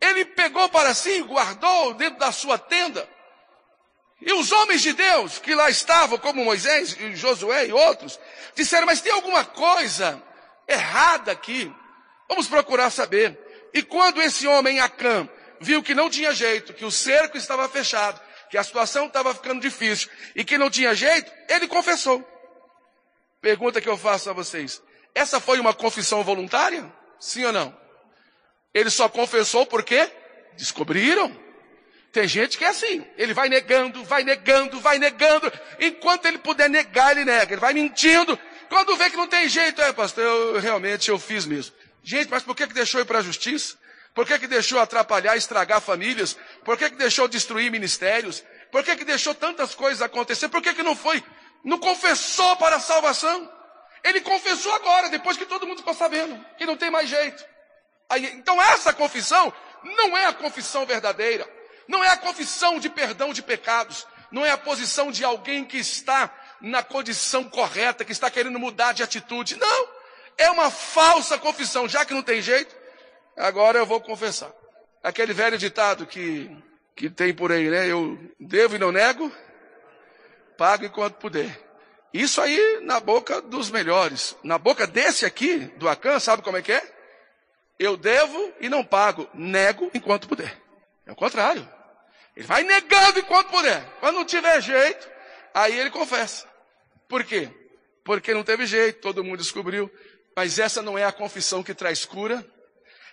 Ele 0.00 0.24
pegou 0.24 0.68
para 0.68 0.94
si 0.94 1.10
e 1.10 1.22
guardou 1.22 1.94
dentro 1.94 2.18
da 2.18 2.32
sua 2.32 2.58
tenda. 2.58 3.08
E 4.24 4.32
os 4.32 4.52
homens 4.52 4.82
de 4.82 4.92
Deus 4.92 5.38
que 5.38 5.54
lá 5.54 5.68
estavam, 5.68 6.16
como 6.16 6.44
Moisés 6.44 6.96
e 6.98 7.16
Josué 7.16 7.66
e 7.66 7.72
outros, 7.72 8.18
disseram, 8.54 8.86
mas 8.86 9.00
tem 9.00 9.12
alguma 9.12 9.44
coisa 9.44 10.22
errada 10.68 11.32
aqui. 11.32 11.72
Vamos 12.28 12.46
procurar 12.46 12.90
saber. 12.90 13.38
E 13.74 13.82
quando 13.82 14.22
esse 14.22 14.46
homem 14.46 14.80
Acã 14.80 15.28
viu 15.60 15.82
que 15.82 15.94
não 15.94 16.08
tinha 16.08 16.32
jeito, 16.32 16.72
que 16.72 16.84
o 16.84 16.90
cerco 16.90 17.36
estava 17.36 17.68
fechado, 17.68 18.20
que 18.48 18.56
a 18.56 18.62
situação 18.62 19.06
estava 19.06 19.34
ficando 19.34 19.60
difícil 19.60 20.08
e 20.36 20.44
que 20.44 20.56
não 20.58 20.70
tinha 20.70 20.94
jeito, 20.94 21.32
ele 21.48 21.66
confessou. 21.66 22.22
Pergunta 23.40 23.80
que 23.80 23.88
eu 23.88 23.96
faço 23.96 24.30
a 24.30 24.32
vocês: 24.32 24.80
essa 25.14 25.40
foi 25.40 25.58
uma 25.58 25.74
confissão 25.74 26.22
voluntária? 26.22 26.92
Sim 27.18 27.44
ou 27.46 27.52
não? 27.52 27.76
Ele 28.72 28.90
só 28.90 29.08
confessou 29.08 29.66
porque 29.66 30.08
descobriram. 30.56 31.36
Tem 32.12 32.28
gente 32.28 32.58
que 32.58 32.64
é 32.64 32.68
assim, 32.68 33.04
ele 33.16 33.32
vai 33.32 33.48
negando, 33.48 34.04
vai 34.04 34.22
negando, 34.22 34.78
vai 34.80 34.98
negando, 34.98 35.50
enquanto 35.80 36.26
ele 36.26 36.36
puder 36.38 36.68
negar, 36.68 37.12
ele 37.12 37.24
nega, 37.24 37.54
ele 37.54 37.60
vai 37.60 37.72
mentindo, 37.72 38.38
quando 38.68 38.96
vê 38.96 39.08
que 39.08 39.16
não 39.16 39.26
tem 39.26 39.48
jeito, 39.48 39.80
é, 39.80 39.92
pastor, 39.92 40.22
eu 40.22 40.60
realmente 40.60 41.08
eu 41.08 41.18
fiz 41.18 41.46
mesmo. 41.46 41.74
Gente, 42.02 42.30
mas 42.30 42.42
por 42.42 42.54
que, 42.54 42.66
que 42.66 42.74
deixou 42.74 43.00
ir 43.00 43.04
para 43.04 43.20
a 43.20 43.22
justiça? 43.22 43.76
Por 44.14 44.26
que, 44.26 44.38
que 44.38 44.46
deixou 44.46 44.78
atrapalhar, 44.78 45.36
estragar 45.36 45.80
famílias? 45.80 46.36
Por 46.64 46.76
que, 46.76 46.90
que 46.90 46.96
deixou 46.96 47.26
destruir 47.28 47.70
ministérios? 47.70 48.44
Por 48.70 48.84
que, 48.84 48.96
que 48.96 49.04
deixou 49.04 49.34
tantas 49.34 49.74
coisas 49.74 50.02
acontecer? 50.02 50.48
Por 50.48 50.60
que, 50.60 50.74
que 50.74 50.82
não 50.82 50.94
foi? 50.94 51.22
Não 51.64 51.78
confessou 51.78 52.56
para 52.56 52.76
a 52.76 52.80
salvação? 52.80 53.50
Ele 54.04 54.20
confessou 54.20 54.74
agora, 54.74 55.08
depois 55.08 55.36
que 55.36 55.46
todo 55.46 55.66
mundo 55.66 55.78
ficou 55.78 55.94
sabendo, 55.94 56.38
que 56.58 56.66
não 56.66 56.76
tem 56.76 56.90
mais 56.90 57.08
jeito. 57.08 57.44
Aí, 58.08 58.24
então 58.34 58.60
essa 58.60 58.92
confissão 58.92 59.52
não 59.82 60.16
é 60.16 60.26
a 60.26 60.32
confissão 60.32 60.84
verdadeira. 60.84 61.48
Não 61.92 62.02
é 62.02 62.08
a 62.08 62.16
confissão 62.16 62.78
de 62.78 62.88
perdão 62.88 63.34
de 63.34 63.42
pecados. 63.42 64.06
Não 64.30 64.46
é 64.46 64.50
a 64.50 64.56
posição 64.56 65.12
de 65.12 65.22
alguém 65.26 65.62
que 65.62 65.76
está 65.76 66.34
na 66.58 66.82
condição 66.82 67.44
correta, 67.44 68.02
que 68.02 68.12
está 68.12 68.30
querendo 68.30 68.58
mudar 68.58 68.92
de 68.92 69.02
atitude. 69.02 69.58
Não! 69.58 69.88
É 70.38 70.50
uma 70.50 70.70
falsa 70.70 71.36
confissão, 71.36 71.86
já 71.86 72.02
que 72.06 72.14
não 72.14 72.22
tem 72.22 72.40
jeito, 72.40 72.74
agora 73.36 73.78
eu 73.78 73.84
vou 73.84 74.00
confessar. 74.00 74.50
Aquele 75.04 75.34
velho 75.34 75.58
ditado 75.58 76.06
que, 76.06 76.50
que 76.96 77.10
tem 77.10 77.34
por 77.34 77.52
aí, 77.52 77.68
né? 77.68 77.86
Eu 77.86 78.18
devo 78.40 78.76
e 78.76 78.78
não 78.78 78.90
nego, 78.90 79.30
pago 80.56 80.86
enquanto 80.86 81.16
puder. 81.16 81.60
Isso 82.10 82.40
aí 82.40 82.80
na 82.80 83.00
boca 83.00 83.42
dos 83.42 83.70
melhores. 83.70 84.34
Na 84.42 84.56
boca 84.56 84.86
desse 84.86 85.26
aqui, 85.26 85.58
do 85.76 85.90
Acan, 85.90 86.18
sabe 86.18 86.42
como 86.42 86.56
é 86.56 86.62
que 86.62 86.72
é? 86.72 86.94
Eu 87.78 87.98
devo 87.98 88.50
e 88.60 88.70
não 88.70 88.82
pago. 88.82 89.28
Nego 89.34 89.90
enquanto 89.92 90.26
puder. 90.26 90.58
É 91.04 91.12
o 91.12 91.16
contrário. 91.16 91.68
Ele 92.36 92.46
vai 92.46 92.62
negando 92.62 93.18
enquanto 93.18 93.50
puder. 93.50 93.84
Quando 94.00 94.16
não 94.16 94.24
tiver 94.24 94.60
jeito, 94.60 95.08
aí 95.54 95.78
ele 95.78 95.90
confessa. 95.90 96.46
Por 97.08 97.24
quê? 97.24 97.50
Porque 98.04 98.32
não 98.32 98.42
teve 98.42 98.66
jeito, 98.66 99.00
todo 99.00 99.22
mundo 99.22 99.38
descobriu. 99.38 99.90
Mas 100.34 100.58
essa 100.58 100.80
não 100.80 100.98
é 100.98 101.04
a 101.04 101.12
confissão 101.12 101.62
que 101.62 101.74
traz 101.74 102.04
cura. 102.04 102.44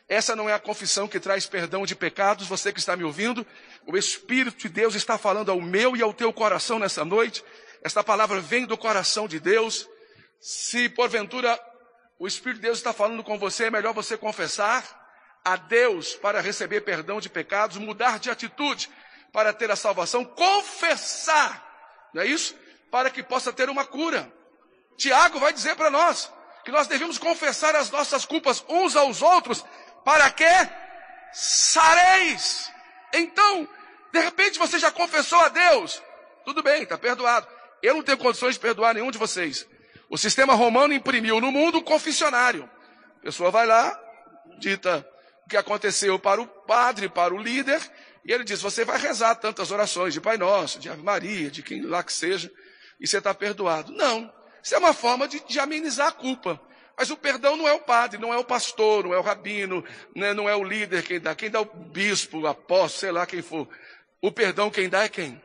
Essa 0.08 0.36
não 0.36 0.50
é 0.50 0.54
a 0.54 0.60
confissão 0.60 1.08
que 1.08 1.20
traz 1.20 1.46
perdão 1.46 1.86
de 1.86 1.96
pecados. 1.96 2.48
Você 2.48 2.72
que 2.72 2.80
está 2.80 2.96
me 2.96 3.04
ouvindo, 3.04 3.46
o 3.86 3.98
Espírito 3.98 4.58
de 4.58 4.70
Deus 4.70 4.96
está 4.96 5.18
falando 5.18 5.52
ao 5.52 5.62
meu 5.62 5.96
e 5.96 6.02
ao 6.02 6.14
teu 6.14 6.32
coração 6.32 6.80
nessa 6.80 7.04
noite. 7.04 7.44
Esta 7.84 8.04
palavra 8.04 8.40
vem 8.40 8.66
do 8.66 8.78
coração 8.78 9.28
de 9.28 9.40
Deus. 9.40 9.88
Se 10.40 10.90
porventura 10.90 11.60
o 12.18 12.26
Espírito 12.26 12.58
de 12.58 12.64
Deus 12.64 12.78
está 12.78 12.94
falando 12.94 13.24
com 13.24 13.38
você, 13.38 13.66
é 13.66 13.72
melhor 13.72 13.94
você 13.94 14.18
confessar 14.18 14.98
a 15.44 15.56
Deus 15.56 16.16
para 16.16 16.42
receber 16.42 16.82
perdão 16.82 17.20
de 17.20 17.30
pecados, 17.30 17.78
mudar 17.78 18.20
de 18.20 18.30
atitude 18.30 18.90
para 19.32 19.54
ter 19.54 19.70
a 19.72 19.76
salvação, 19.76 20.26
confessar, 20.26 22.10
não 22.14 22.22
é 22.22 22.26
isso? 22.26 22.56
Para 22.92 23.10
que 23.10 23.22
possa 23.22 23.54
ter 23.54 23.70
uma 23.70 23.86
cura. 23.86 24.32
Tiago 24.98 25.40
vai 25.40 25.54
dizer 25.54 25.76
para 25.76 25.90
nós 25.90 26.32
que 26.64 26.72
nós 26.72 26.88
devemos 26.88 27.18
confessar 27.18 27.76
as 27.76 27.90
nossas 27.90 28.26
culpas 28.26 28.64
uns 28.68 28.96
aos 28.96 29.22
outros 29.22 29.64
para 30.04 30.30
que 30.32 30.46
sareis. 31.32 32.72
Então, 33.14 33.68
de 34.12 34.20
repente 34.20 34.60
você 34.60 34.80
já 34.80 34.92
confessou 34.92 35.40
a 35.40 35.50
Deus, 35.50 36.02
tudo 36.46 36.64
bem, 36.64 36.84
está 36.84 36.98
perdoado. 36.98 37.48
Eu 37.82 37.94
não 37.94 38.04
tenho 38.04 38.18
condições 38.18 38.56
de 38.56 38.60
perdoar 38.60 38.94
nenhum 38.94 39.12
de 39.12 39.18
vocês. 39.18 39.68
O 40.10 40.18
sistema 40.18 40.54
romano 40.54 40.94
imprimiu 40.94 41.40
no 41.40 41.52
mundo 41.52 41.78
um 41.78 41.84
confessionário. 41.84 42.70
A 43.20 43.22
pessoa 43.22 43.52
vai 43.52 43.66
lá, 43.66 43.98
dita 44.58 45.08
que 45.50 45.58
aconteceu 45.58 46.18
para 46.20 46.40
o 46.40 46.48
padre, 46.48 47.10
para 47.10 47.34
o 47.34 47.38
líder, 47.38 47.82
e 48.24 48.32
ele 48.32 48.44
diz: 48.44 48.62
Você 48.62 48.86
vai 48.86 49.00
rezar 49.00 49.36
tantas 49.36 49.72
orações 49.72 50.14
de 50.14 50.22
Pai 50.22 50.38
Nosso, 50.38 50.80
de 50.80 50.90
Ave 50.90 51.02
Maria, 51.02 51.50
de 51.50 51.64
quem 51.64 51.82
lá 51.82 52.04
que 52.04 52.14
seja, 52.14 52.52
e 53.00 53.08
você 53.08 53.18
está 53.18 53.34
perdoado. 53.34 53.92
Não. 53.92 54.32
Isso 54.62 54.76
é 54.76 54.78
uma 54.78 54.94
forma 54.94 55.28
de, 55.28 55.40
de, 55.48 55.60
amenizar 55.60 56.08
a 56.08 56.12
culpa. 56.12 56.62
Mas 56.96 57.10
o 57.10 57.18
perdão 57.18 57.56
não 57.56 57.68
é 57.68 57.74
o 57.74 57.80
padre, 57.80 58.20
não 58.20 58.34
é 58.34 58.38
o 58.38 58.44
pastor, 58.44 59.06
não 59.06 59.14
é 59.14 59.18
o 59.18 59.22
rabino, 59.22 59.84
né, 60.14 60.34
não 60.34 60.50
é 60.50 60.56
o 60.56 60.64
líder 60.64 61.02
quem 61.02 61.20
dá. 61.20 61.34
Quem 61.34 61.50
dá 61.50 61.62
o 61.62 61.66
bispo, 61.66 62.40
o 62.40 62.48
apóstolo, 62.48 63.00
sei 63.00 63.12
lá 63.12 63.26
quem 63.26 63.42
for. 63.42 63.68
O 64.22 64.32
perdão 64.32 64.70
quem 64.70 64.90
dá 64.90 65.04
é 65.04 65.10
quem? 65.10 65.42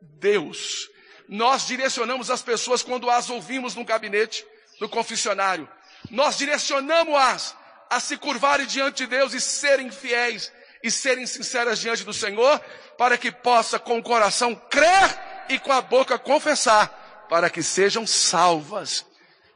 Deus. 0.00 0.90
Nós 1.28 1.66
direcionamos 1.68 2.30
as 2.30 2.42
pessoas 2.42 2.82
quando 2.82 3.08
as 3.08 3.30
ouvimos 3.30 3.76
no 3.76 3.84
gabinete, 3.84 4.44
no 4.80 4.88
confessionário. 4.88 5.68
Nós 6.10 6.36
direcionamos-as 6.36 7.56
a 7.92 8.00
se 8.00 8.16
curvarem 8.16 8.66
diante 8.66 9.04
de 9.04 9.06
Deus 9.06 9.34
e 9.34 9.40
serem 9.40 9.90
fiéis 9.90 10.50
e 10.82 10.90
serem 10.90 11.26
sinceras 11.26 11.78
diante 11.78 12.04
do 12.04 12.12
Senhor, 12.12 12.58
para 12.96 13.18
que 13.18 13.30
possa 13.30 13.78
com 13.78 13.98
o 13.98 14.02
coração 14.02 14.54
crer 14.54 15.46
e 15.50 15.58
com 15.58 15.70
a 15.70 15.82
boca 15.82 16.18
confessar, 16.18 17.26
para 17.28 17.50
que 17.50 17.62
sejam 17.62 18.06
salvas. 18.06 19.06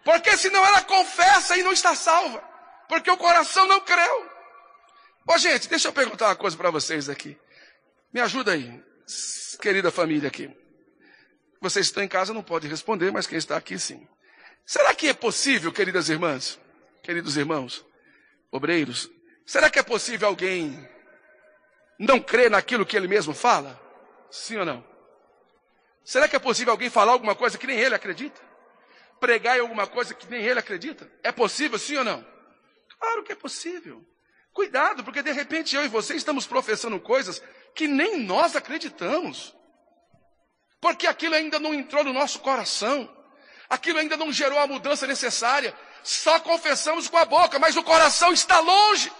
Porque 0.04 0.36
senão 0.36 0.64
ela 0.64 0.82
confessa 0.82 1.56
e 1.56 1.62
não 1.62 1.72
está 1.72 1.94
salva, 1.94 2.38
porque 2.88 3.10
o 3.10 3.16
coração 3.16 3.66
não 3.66 3.80
creu. 3.80 4.30
Ô 5.26 5.38
gente, 5.38 5.66
deixa 5.66 5.88
eu 5.88 5.92
perguntar 5.92 6.26
uma 6.26 6.36
coisa 6.36 6.56
para 6.56 6.70
vocês 6.70 7.08
aqui. 7.08 7.38
Me 8.12 8.20
ajuda 8.20 8.52
aí, 8.52 8.84
querida 9.62 9.90
família 9.90 10.28
aqui. 10.28 10.54
Vocês 11.60 11.86
estão 11.86 12.02
em 12.02 12.08
casa, 12.08 12.34
não 12.34 12.42
podem 12.42 12.70
responder, 12.70 13.10
mas 13.10 13.26
quem 13.26 13.38
está 13.38 13.56
aqui 13.56 13.78
sim. 13.78 14.06
Será 14.64 14.94
que 14.94 15.08
é 15.08 15.14
possível, 15.14 15.72
queridas 15.72 16.10
irmãs, 16.10 16.60
queridos 17.02 17.36
irmãos, 17.38 17.84
obreiros, 18.56 19.10
será 19.44 19.70
que 19.70 19.78
é 19.78 19.82
possível 19.82 20.28
alguém 20.28 20.88
não 21.98 22.20
crer 22.20 22.50
naquilo 22.50 22.86
que 22.86 22.96
ele 22.96 23.08
mesmo 23.08 23.34
fala? 23.34 23.80
Sim 24.30 24.58
ou 24.58 24.64
não? 24.64 24.84
Será 26.04 26.28
que 26.28 26.36
é 26.36 26.38
possível 26.38 26.72
alguém 26.72 26.90
falar 26.90 27.12
alguma 27.12 27.34
coisa 27.34 27.58
que 27.58 27.66
nem 27.66 27.78
ele 27.78 27.94
acredita? 27.94 28.40
Pregar 29.18 29.56
em 29.56 29.60
alguma 29.60 29.86
coisa 29.86 30.14
que 30.14 30.26
nem 30.28 30.44
ele 30.44 30.60
acredita? 30.60 31.10
É 31.22 31.32
possível, 31.32 31.78
sim 31.78 31.96
ou 31.96 32.04
não? 32.04 32.24
Claro 32.98 33.22
que 33.22 33.32
é 33.32 33.36
possível. 33.36 34.04
Cuidado, 34.52 35.04
porque 35.04 35.22
de 35.22 35.32
repente 35.32 35.76
eu 35.76 35.84
e 35.84 35.88
você 35.88 36.14
estamos 36.14 36.46
professando 36.46 36.98
coisas 37.00 37.42
que 37.74 37.86
nem 37.86 38.18
nós 38.18 38.56
acreditamos. 38.56 39.54
Porque 40.80 41.06
aquilo 41.06 41.34
ainda 41.34 41.58
não 41.58 41.74
entrou 41.74 42.04
no 42.04 42.12
nosso 42.12 42.40
coração. 42.40 43.12
Aquilo 43.68 43.98
ainda 43.98 44.16
não 44.16 44.32
gerou 44.32 44.58
a 44.58 44.66
mudança 44.66 45.06
necessária. 45.06 45.74
Só 46.06 46.38
confessamos 46.38 47.08
com 47.08 47.16
a 47.16 47.24
boca, 47.24 47.58
mas 47.58 47.76
o 47.76 47.82
coração 47.82 48.32
está 48.32 48.60
longe. 48.60 49.12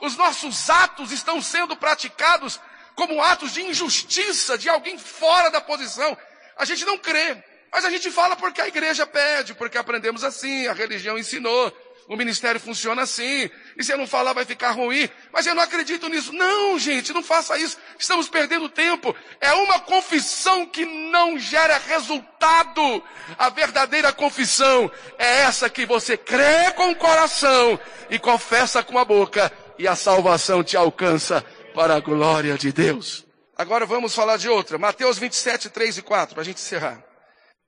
Os 0.00 0.16
nossos 0.16 0.70
atos 0.70 1.10
estão 1.10 1.42
sendo 1.42 1.76
praticados 1.76 2.60
como 2.94 3.20
atos 3.20 3.52
de 3.52 3.62
injustiça 3.62 4.56
de 4.56 4.68
alguém 4.68 4.96
fora 4.96 5.50
da 5.50 5.60
posição. 5.60 6.16
A 6.56 6.64
gente 6.64 6.84
não 6.84 6.96
crê, 6.96 7.42
mas 7.72 7.84
a 7.84 7.90
gente 7.90 8.08
fala 8.08 8.36
porque 8.36 8.60
a 8.60 8.68
igreja 8.68 9.04
pede, 9.04 9.52
porque 9.54 9.76
aprendemos 9.76 10.22
assim, 10.22 10.68
a 10.68 10.72
religião 10.72 11.18
ensinou, 11.18 11.76
o 12.12 12.16
ministério 12.16 12.60
funciona 12.60 13.02
assim, 13.02 13.50
e 13.74 13.82
se 13.82 13.90
eu 13.90 13.96
não 13.96 14.06
falar 14.06 14.34
vai 14.34 14.44
ficar 14.44 14.72
ruim, 14.72 15.08
mas 15.32 15.46
eu 15.46 15.54
não 15.54 15.62
acredito 15.62 16.10
nisso. 16.10 16.30
Não, 16.30 16.78
gente, 16.78 17.10
não 17.10 17.22
faça 17.22 17.56
isso, 17.56 17.78
estamos 17.98 18.28
perdendo 18.28 18.68
tempo. 18.68 19.16
É 19.40 19.50
uma 19.54 19.80
confissão 19.80 20.66
que 20.66 20.84
não 20.84 21.38
gera 21.38 21.78
resultado. 21.78 23.02
A 23.38 23.48
verdadeira 23.48 24.12
confissão 24.12 24.92
é 25.18 25.40
essa 25.40 25.70
que 25.70 25.86
você 25.86 26.14
crê 26.14 26.70
com 26.76 26.90
o 26.90 26.96
coração 26.96 27.80
e 28.10 28.18
confessa 28.18 28.82
com 28.82 28.98
a 28.98 29.06
boca 29.06 29.50
e 29.78 29.88
a 29.88 29.96
salvação 29.96 30.62
te 30.62 30.76
alcança 30.76 31.42
para 31.74 31.96
a 31.96 32.00
glória 32.00 32.58
de 32.58 32.70
Deus. 32.72 33.24
Agora 33.56 33.86
vamos 33.86 34.14
falar 34.14 34.36
de 34.36 34.50
outra. 34.50 34.76
Mateus 34.76 35.16
27, 35.16 35.70
3 35.70 35.96
e 35.96 36.02
4, 36.02 36.34
para 36.34 36.42
a 36.42 36.44
gente 36.44 36.58
encerrar. 36.58 37.02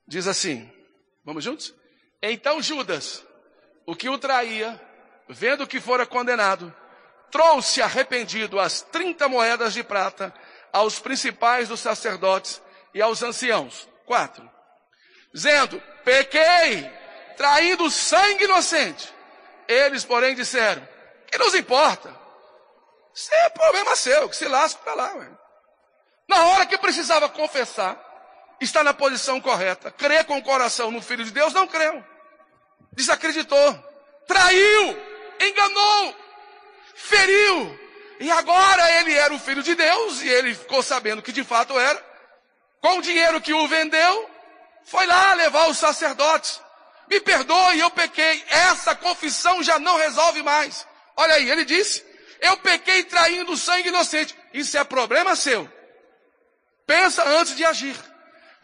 Diz 0.06 0.26
assim, 0.26 0.70
vamos 1.24 1.42
juntos? 1.42 1.74
Então 2.22 2.60
Judas, 2.60 3.24
o 3.86 3.94
que 3.94 4.08
o 4.08 4.18
traía, 4.18 4.80
vendo 5.28 5.66
que 5.66 5.80
fora 5.80 6.06
condenado, 6.06 6.74
trouxe 7.30 7.82
arrependido 7.82 8.60
as 8.60 8.82
30 8.82 9.28
moedas 9.28 9.74
de 9.74 9.82
prata 9.82 10.32
aos 10.72 10.98
principais 10.98 11.68
dos 11.68 11.80
sacerdotes 11.80 12.62
e 12.92 13.02
aos 13.02 13.22
anciãos. 13.22 13.88
4. 14.06 14.50
Dizendo, 15.32 15.82
pequei, 16.04 16.90
traindo 17.36 17.90
sangue 17.90 18.44
inocente. 18.44 19.12
Eles, 19.66 20.04
porém, 20.04 20.34
disseram, 20.34 20.86
que 21.26 21.38
nos 21.38 21.54
importa? 21.54 22.14
Isso 23.14 23.32
é 23.32 23.50
problema 23.50 23.96
seu, 23.96 24.28
que 24.28 24.36
se 24.36 24.46
lasca 24.46 24.80
para 24.82 24.94
lá. 24.94 25.14
Ué. 25.14 25.28
Na 26.28 26.44
hora 26.44 26.66
que 26.66 26.78
precisava 26.78 27.28
confessar, 27.28 27.98
está 28.60 28.82
na 28.82 28.94
posição 28.94 29.40
correta, 29.40 29.90
crer 29.90 30.24
com 30.24 30.38
o 30.38 30.42
coração 30.42 30.90
no 30.90 31.02
Filho 31.02 31.24
de 31.24 31.30
Deus, 31.30 31.52
não 31.52 31.66
creu. 31.66 32.04
Desacreditou, 32.94 33.78
traiu, 34.26 35.02
enganou, 35.40 36.16
feriu. 36.94 37.80
E 38.20 38.30
agora 38.30 39.00
ele 39.00 39.12
era 39.12 39.34
o 39.34 39.38
Filho 39.38 39.62
de 39.62 39.74
Deus 39.74 40.22
e 40.22 40.28
ele 40.28 40.54
ficou 40.54 40.82
sabendo 40.82 41.22
que 41.22 41.32
de 41.32 41.42
fato 41.44 41.78
era. 41.78 42.02
Com 42.80 42.98
o 42.98 43.02
dinheiro 43.02 43.40
que 43.40 43.52
o 43.52 43.66
vendeu, 43.66 44.30
foi 44.84 45.06
lá 45.06 45.34
levar 45.34 45.68
os 45.68 45.78
sacerdotes. 45.78 46.60
Me 47.08 47.20
perdoe, 47.20 47.80
eu 47.80 47.90
pequei. 47.90 48.44
Essa 48.48 48.94
confissão 48.94 49.62
já 49.62 49.78
não 49.78 49.96
resolve 49.96 50.42
mais. 50.42 50.86
Olha 51.16 51.34
aí, 51.34 51.50
ele 51.50 51.64
disse: 51.64 52.04
Eu 52.40 52.56
pequei 52.58 53.04
traindo 53.04 53.56
sangue 53.56 53.88
inocente. 53.88 54.36
Isso 54.52 54.76
é 54.78 54.84
problema 54.84 55.34
seu. 55.34 55.70
Pensa 56.86 57.26
antes 57.26 57.56
de 57.56 57.64
agir. 57.64 57.96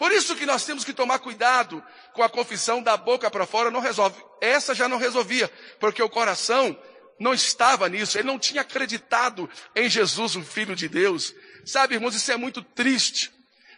Por 0.00 0.12
isso 0.12 0.34
que 0.34 0.46
nós 0.46 0.64
temos 0.64 0.82
que 0.82 0.94
tomar 0.94 1.18
cuidado 1.18 1.84
com 2.14 2.22
a 2.22 2.28
confissão 2.30 2.82
da 2.82 2.96
boca 2.96 3.30
para 3.30 3.44
fora, 3.44 3.70
não 3.70 3.80
resolve. 3.80 4.18
Essa 4.40 4.74
já 4.74 4.88
não 4.88 4.96
resolvia, 4.96 5.52
porque 5.78 6.02
o 6.02 6.08
coração 6.08 6.74
não 7.18 7.34
estava 7.34 7.86
nisso, 7.86 8.16
ele 8.16 8.26
não 8.26 8.38
tinha 8.38 8.62
acreditado 8.62 9.46
em 9.76 9.90
Jesus, 9.90 10.36
o 10.36 10.42
Filho 10.42 10.74
de 10.74 10.88
Deus. 10.88 11.34
Sabe, 11.66 11.96
irmãos, 11.96 12.14
isso 12.14 12.32
é 12.32 12.36
muito 12.38 12.62
triste. 12.62 13.30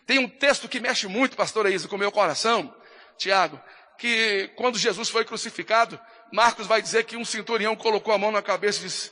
Tem 0.07 0.21
um 0.21 0.29
texto 0.29 0.69
que 0.69 0.79
mexe 0.79 1.09
muito, 1.09 1.37
pastor 1.37 1.69
Isa, 1.69 1.89
com 1.89 1.97
o 1.97 1.99
meu 1.99 2.13
coração, 2.13 2.73
Tiago, 3.19 3.61
que 3.99 4.49
quando 4.55 4.79
Jesus 4.79 5.09
foi 5.09 5.25
crucificado, 5.25 5.99
Marcos 6.33 6.69
vai 6.69 6.81
dizer 6.81 7.03
que 7.03 7.17
um 7.17 7.25
centurião 7.25 7.75
colocou 7.75 8.15
a 8.15 8.19
mão 8.19 8.31
na 8.31 8.43
cabeça 8.43 8.79
e 8.79 8.83
disse: 8.85 9.11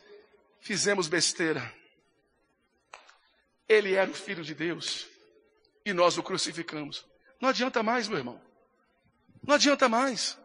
Fizemos 0.60 1.08
besteira. 1.08 1.74
Ele 3.68 3.94
era 3.94 4.08
o 4.08 4.14
filho 4.14 4.44
de 4.44 4.54
Deus 4.54 5.09
e 5.84 5.92
nós 5.92 6.18
o 6.18 6.22
crucificamos. 6.22 7.04
Não 7.40 7.48
adianta 7.48 7.82
mais, 7.82 8.08
meu 8.08 8.18
irmão. 8.18 8.40
Não 9.46 9.54
adianta 9.54 9.88
mais. 9.88 10.38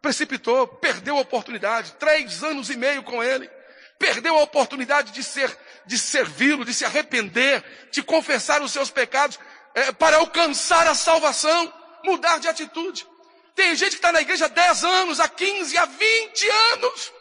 Precipitou, 0.00 0.66
perdeu 0.66 1.16
a 1.16 1.20
oportunidade, 1.20 1.92
três 1.98 2.42
anos 2.44 2.70
e 2.70 2.76
meio 2.76 3.02
com 3.02 3.22
ele. 3.22 3.50
Perdeu 3.98 4.38
a 4.38 4.42
oportunidade 4.42 5.10
de 5.10 5.24
ser, 5.24 5.56
de 5.84 5.98
servi-lo, 5.98 6.64
de 6.64 6.72
se 6.72 6.84
arrepender, 6.84 7.64
de 7.90 8.00
confessar 8.00 8.62
os 8.62 8.70
seus 8.70 8.90
pecados, 8.90 9.38
é, 9.74 9.90
para 9.90 10.18
alcançar 10.18 10.86
a 10.86 10.94
salvação. 10.94 11.72
mudar 12.04 12.38
de 12.38 12.46
atitude. 12.46 13.04
Tem 13.56 13.74
gente 13.74 13.90
que 13.90 13.96
está 13.96 14.12
na 14.12 14.20
igreja 14.20 14.44
há 14.44 14.48
10 14.48 14.84
anos, 14.84 15.18
há 15.18 15.28
15, 15.28 15.76
há 15.76 15.84
20 15.84 16.48
anos. 16.48 17.12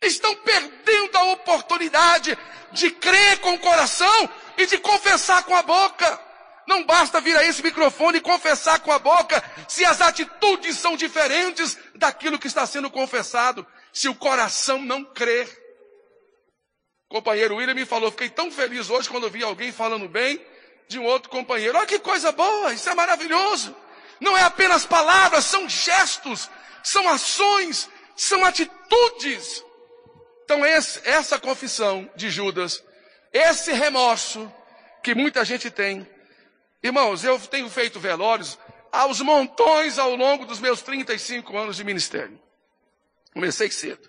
Estão 0.00 0.32
perdendo 0.36 1.18
a 1.18 1.24
oportunidade 1.32 2.38
de 2.70 2.88
crer 2.92 3.40
com 3.40 3.54
o 3.54 3.58
coração 3.58 4.30
e 4.58 4.66
de 4.66 4.76
confessar 4.78 5.44
com 5.44 5.54
a 5.54 5.62
boca. 5.62 6.20
Não 6.66 6.84
basta 6.84 7.20
vir 7.20 7.34
a 7.36 7.46
esse 7.46 7.62
microfone 7.62 8.18
e 8.18 8.20
confessar 8.20 8.80
com 8.80 8.92
a 8.92 8.98
boca 8.98 9.42
se 9.66 9.84
as 9.86 10.02
atitudes 10.02 10.76
são 10.76 10.96
diferentes 10.96 11.78
daquilo 11.94 12.38
que 12.38 12.48
está 12.48 12.66
sendo 12.66 12.90
confessado, 12.90 13.66
se 13.92 14.08
o 14.08 14.14
coração 14.14 14.82
não 14.82 15.02
crer. 15.02 15.48
O 17.08 17.14
companheiro 17.14 17.56
William 17.56 17.74
me 17.74 17.86
falou, 17.86 18.10
fiquei 18.10 18.28
tão 18.28 18.50
feliz 18.50 18.90
hoje 18.90 19.08
quando 19.08 19.30
vi 19.30 19.42
alguém 19.42 19.72
falando 19.72 20.06
bem 20.08 20.44
de 20.88 20.98
um 20.98 21.04
outro 21.04 21.30
companheiro. 21.30 21.78
Olha 21.78 21.86
que 21.86 21.98
coisa 22.00 22.32
boa, 22.32 22.74
isso 22.74 22.90
é 22.90 22.94
maravilhoso. 22.94 23.74
Não 24.20 24.36
é 24.36 24.42
apenas 24.42 24.84
palavras, 24.84 25.44
são 25.44 25.68
gestos, 25.68 26.50
são 26.82 27.08
ações, 27.08 27.88
são 28.14 28.44
atitudes. 28.44 29.64
Então 30.44 30.62
essa 30.64 31.38
confissão 31.38 32.10
de 32.14 32.28
Judas, 32.28 32.82
esse 33.32 33.72
remorso 33.72 34.52
que 35.02 35.14
muita 35.14 35.44
gente 35.44 35.70
tem. 35.70 36.06
Irmãos, 36.82 37.24
eu 37.24 37.38
tenho 37.38 37.68
feito 37.68 37.98
velórios 37.98 38.58
aos 38.90 39.20
montões 39.20 39.98
ao 39.98 40.14
longo 40.14 40.44
dos 40.44 40.60
meus 40.60 40.82
35 40.82 41.56
anos 41.56 41.76
de 41.76 41.84
ministério. 41.84 42.40
Comecei 43.32 43.70
cedo. 43.70 44.08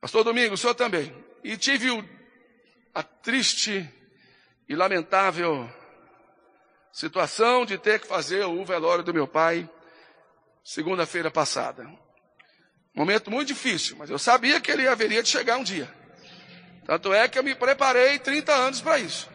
Pastor 0.00 0.24
Domingo, 0.24 0.54
o 0.54 0.58
senhor 0.58 0.74
também. 0.74 1.14
E 1.44 1.56
tive 1.56 1.90
o, 1.90 2.04
a 2.94 3.02
triste 3.02 3.88
e 4.68 4.74
lamentável 4.74 5.68
situação 6.92 7.64
de 7.64 7.78
ter 7.78 8.00
que 8.00 8.06
fazer 8.06 8.44
o 8.44 8.64
velório 8.64 9.02
do 9.02 9.14
meu 9.14 9.26
pai 9.26 9.68
segunda-feira 10.62 11.30
passada. 11.30 11.88
Momento 12.94 13.30
muito 13.30 13.48
difícil, 13.48 13.96
mas 13.96 14.10
eu 14.10 14.18
sabia 14.18 14.60
que 14.60 14.70
ele 14.70 14.86
haveria 14.86 15.22
de 15.22 15.28
chegar 15.28 15.56
um 15.56 15.64
dia. 15.64 15.92
Tanto 16.84 17.12
é 17.12 17.28
que 17.28 17.38
eu 17.38 17.44
me 17.44 17.54
preparei 17.54 18.18
30 18.18 18.52
anos 18.52 18.80
para 18.80 18.98
isso. 18.98 19.30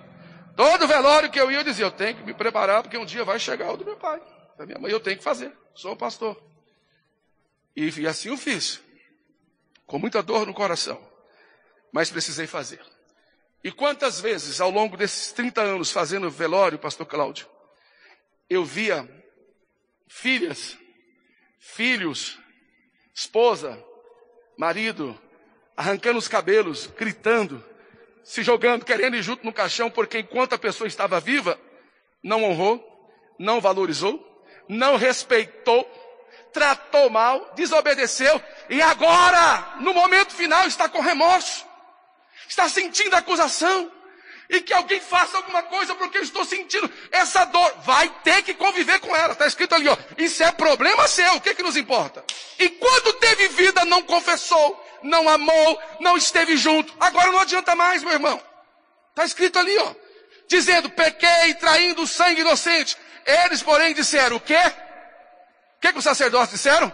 Todo 0.56 0.88
velório 0.88 1.30
que 1.30 1.40
eu 1.40 1.52
ia, 1.52 1.60
eu 1.60 1.64
dizia, 1.64 1.86
eu 1.86 1.92
tenho 1.92 2.18
que 2.18 2.24
me 2.24 2.34
preparar 2.34 2.82
porque 2.82 2.98
um 2.98 3.06
dia 3.06 3.24
vai 3.24 3.40
chegar 3.40 3.72
o 3.72 3.78
do 3.78 3.86
meu 3.86 3.96
pai, 3.96 4.22
da 4.58 4.66
minha 4.66 4.80
mãe, 4.80 4.92
eu 4.92 5.00
tenho 5.00 5.18
que 5.18 5.24
fazer. 5.24 5.52
Sou 5.74 5.96
pastor. 5.96 6.42
E, 7.76 7.88
e 8.00 8.08
assim 8.08 8.30
eu 8.30 8.38
fiz. 8.38 8.82
Com 9.86 10.00
muita 10.00 10.24
dor 10.24 10.48
no 10.48 10.54
coração. 10.54 11.00
Mas 11.92 12.10
precisei 12.10 12.48
fazer. 12.48 12.82
E 13.64 13.72
quantas 13.72 14.20
vezes, 14.20 14.60
ao 14.60 14.70
longo 14.70 14.98
desses 14.98 15.32
30 15.32 15.62
anos 15.62 15.92
fazendo 15.92 16.30
velório, 16.30 16.80
pastor 16.80 17.06
Cláudio, 17.06 17.48
eu 18.50 18.64
via 18.66 19.08
filhas, 20.08 20.78
filhos, 21.60 22.40
esposa, 23.14 23.84
marido, 24.58 25.20
arrancando 25.78 26.18
os 26.18 26.28
cabelos, 26.28 26.88
gritando, 26.98 27.64
se 28.24 28.42
jogando, 28.42 28.84
querendo 28.84 29.16
ir 29.16 29.22
junto 29.22 29.46
no 29.46 29.54
caixão, 29.54 29.92
porque 29.92 30.20
enquanto 30.20 30.54
a 30.54 30.58
pessoa 30.58 30.88
estava 30.88 31.20
viva, 31.20 31.58
não 32.24 32.44
honrou, 32.44 32.84
não 33.38 33.62
valorizou, 33.62 34.44
não 34.68 34.98
respeitou, 34.98 35.88
tratou 36.52 37.12
mal, 37.12 37.54
desobedeceu, 37.56 38.42
e 38.70 38.82
agora, 38.82 39.76
no 39.80 39.94
momento 39.94 40.34
final, 40.34 40.66
está 40.66 40.90
com 40.90 41.00
remorso, 41.00 41.64
está 42.50 42.68
sentindo 42.68 43.16
acusação, 43.16 43.92
e 44.50 44.62
que 44.62 44.74
alguém 44.74 45.00
faça 45.00 45.38
alguma 45.38 45.62
coisa 45.64 45.94
porque 45.96 46.18
eu 46.18 46.24
estou 46.24 46.46
sentindo 46.46 46.90
essa 47.12 47.44
dor. 47.46 47.76
Vai 47.84 48.10
ter 48.24 48.42
que 48.44 48.54
conviver 48.54 48.98
com 49.02 49.14
ela. 49.14 49.34
Está 49.34 49.46
escrito 49.46 49.76
ali, 49.76 49.90
ó. 49.90 49.98
Isso 50.18 50.42
é 50.42 50.50
problema 50.54 51.06
seu. 51.06 51.34
O 51.34 51.42
que, 51.42 51.54
que 51.54 51.62
nos 51.62 51.76
importa? 51.76 52.24
E 52.58 52.70
quando 52.70 53.12
teve 53.16 53.50
vida, 53.50 53.84
não 53.84 54.02
confessou, 54.04 54.87
não 55.04 55.28
amou, 55.30 55.82
não 56.00 56.18
esteve 56.18 56.58
junto. 56.58 56.94
Agora 57.00 57.32
não 57.32 57.40
adianta 57.40 57.76
mais, 57.76 58.04
meu 58.04 58.14
irmão. 58.14 58.42
Está 59.10 59.26
escrito 59.26 59.58
ali, 59.60 59.78
ó. 59.78 59.96
Dizendo, 60.48 60.90
pequei 60.90 61.54
traindo 61.56 62.04
o 62.04 62.08
sangue 62.08 62.42
inocente. 62.42 62.98
Eles, 63.26 63.62
porém, 63.62 63.94
disseram 63.94 64.38
o 64.38 64.40
quê? 64.40 64.60
O 65.78 65.80
que, 65.80 65.92
que 65.92 65.98
os 65.98 66.04
sacerdotes 66.04 66.52
disseram? 66.52 66.94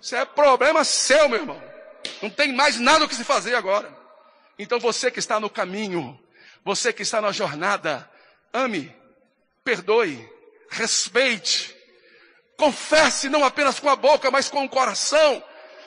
Isso 0.00 0.14
é 0.14 0.24
problema 0.24 0.84
seu, 0.84 1.28
meu 1.28 1.40
irmão. 1.40 1.62
Não 2.20 2.28
tem 2.28 2.52
mais 2.52 2.78
nada 2.78 3.04
o 3.04 3.08
que 3.08 3.14
se 3.14 3.24
fazer 3.24 3.54
agora. 3.54 3.90
Então 4.58 4.78
você 4.78 5.10
que 5.10 5.18
está 5.18 5.40
no 5.40 5.50
caminho, 5.50 6.18
você 6.64 6.92
que 6.92 7.02
está 7.02 7.20
na 7.20 7.32
jornada, 7.32 8.08
ame, 8.52 8.94
perdoe, 9.64 10.28
respeite, 10.68 11.74
confesse 12.56 13.28
não 13.28 13.44
apenas 13.44 13.80
com 13.80 13.88
a 13.88 13.96
boca, 13.96 14.30
mas 14.30 14.48
com 14.48 14.64
o 14.64 14.68
coração, 14.68 15.42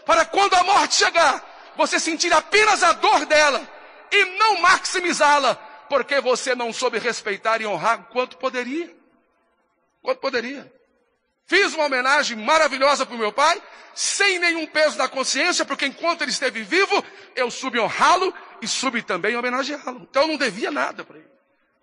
para 0.07 0.25
quando 0.25 0.53
a 0.55 0.63
morte 0.63 0.95
chegar, 0.95 1.43
você 1.75 1.99
sentir 1.99 2.31
apenas 2.31 2.81
a 2.81 2.93
dor 2.93 3.25
dela 3.25 3.61
e 4.09 4.25
não 4.37 4.61
maximizá-la, 4.61 5.55
porque 5.89 6.21
você 6.21 6.55
não 6.55 6.71
soube 6.71 6.97
respeitar 6.97 7.61
e 7.61 7.67
honrar 7.67 8.05
quanto 8.05 8.37
poderia. 8.37 8.95
Quanto 10.01 10.19
poderia. 10.19 10.73
Fiz 11.45 11.73
uma 11.73 11.85
homenagem 11.85 12.37
maravilhosa 12.37 13.05
para 13.05 13.15
o 13.15 13.19
meu 13.19 13.33
pai, 13.33 13.61
sem 13.93 14.39
nenhum 14.39 14.65
peso 14.65 14.97
na 14.97 15.09
consciência, 15.09 15.65
porque 15.65 15.85
enquanto 15.85 16.21
ele 16.21 16.31
esteve 16.31 16.63
vivo, 16.63 17.03
eu 17.35 17.51
soube 17.51 17.77
honrá-lo 17.77 18.33
e 18.61 18.67
soube 18.67 19.01
também 19.01 19.35
homenageá-lo. 19.35 20.07
Então 20.09 20.23
eu 20.23 20.27
não 20.29 20.37
devia 20.37 20.71
nada 20.71 21.03
para 21.03 21.17
ele. 21.17 21.27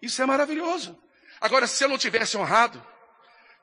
Isso 0.01 0.21
é 0.23 0.27
maravilhoso. 0.27 0.99
Agora, 1.41 1.67
se 1.67 1.85
eu 1.85 1.89
não 1.89 1.99
tivesse 1.99 2.37
honrado, 2.39 2.83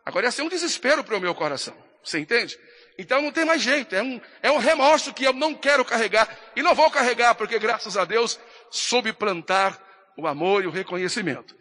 agora 0.06 0.28
ia 0.28 0.32
ser 0.32 0.44
um 0.44 0.50
desespero 0.50 1.04
para 1.04 1.18
o 1.18 1.20
meu 1.20 1.34
coração. 1.34 1.76
Você 2.04 2.20
entende? 2.20 2.60
Então 2.98 3.22
não 3.22 3.32
tem 3.32 3.46
mais 3.46 3.62
jeito. 3.62 3.96
É 3.96 4.02
um, 4.02 4.22
é 4.42 4.52
um 4.52 4.58
remorso 4.58 5.14
que 5.14 5.24
eu 5.24 5.34
não 5.34 5.54
quero 5.54 5.84
carregar. 5.84 6.30
E 6.56 6.62
não 6.62 6.76
vou 6.76 6.90
carregar, 6.90 7.36
porque 7.36 7.58
graças 7.60 7.98
a 7.98 8.06
Deus 8.06 8.40
soube 8.70 9.14
plantar 9.14 9.80
o 10.18 10.28
amor 10.28 10.64
e 10.64 10.68
o 10.68 10.72
reconhecimento. 10.72 11.56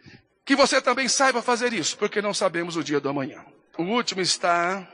Que 0.45 0.55
você 0.55 0.81
também 0.81 1.07
saiba 1.07 1.41
fazer 1.41 1.73
isso, 1.73 1.97
porque 1.97 2.21
não 2.21 2.33
sabemos 2.33 2.75
o 2.75 2.83
dia 2.83 2.99
do 2.99 3.09
amanhã. 3.09 3.43
O 3.77 3.83
último 3.83 4.21
está 4.21 4.87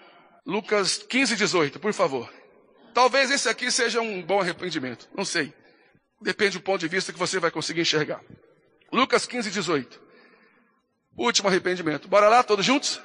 Lucas 0.45 0.97
15, 0.97 1.36
18, 1.36 1.80
por 1.80 1.93
favor. 1.93 2.32
Talvez 2.93 3.30
esse 3.32 3.50
aqui 3.50 3.69
seja 3.71 4.02
um 4.02 4.21
bom 4.21 4.39
arrependimento. 4.39 5.10
Não 5.15 5.26
sei. 5.26 5.54
Depende 6.21 6.58
do 6.58 6.63
ponto 6.63 6.80
de 6.80 6.88
vista 6.88 7.13
que 7.13 7.19
você 7.19 7.39
vai 7.39 7.52
conseguir 7.52 7.82
enxergar. 7.82 8.21
Lucas 8.91 9.26
15, 9.26 9.52
18. 9.52 10.02
Último 11.17 11.50
arrependimento. 11.50 12.08
Bora 12.08 12.30
lá, 12.30 12.43
todos 12.43 12.65
juntos? 12.65 13.02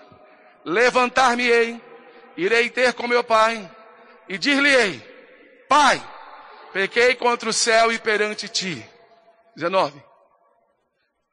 Levantar-me-ei, 0.64 1.81
irei 2.37 2.71
ter 2.71 2.92
com 2.95 3.07
meu 3.07 3.23
pai, 3.23 3.71
e 4.29 4.38
dir-lhe-ei, 4.38 5.12
Pai, 5.73 6.07
pequei 6.71 7.14
contra 7.14 7.49
o 7.49 7.53
céu 7.53 7.90
e 7.90 7.99
perante 7.99 8.47
ti. 8.47 8.87
19. 9.57 10.05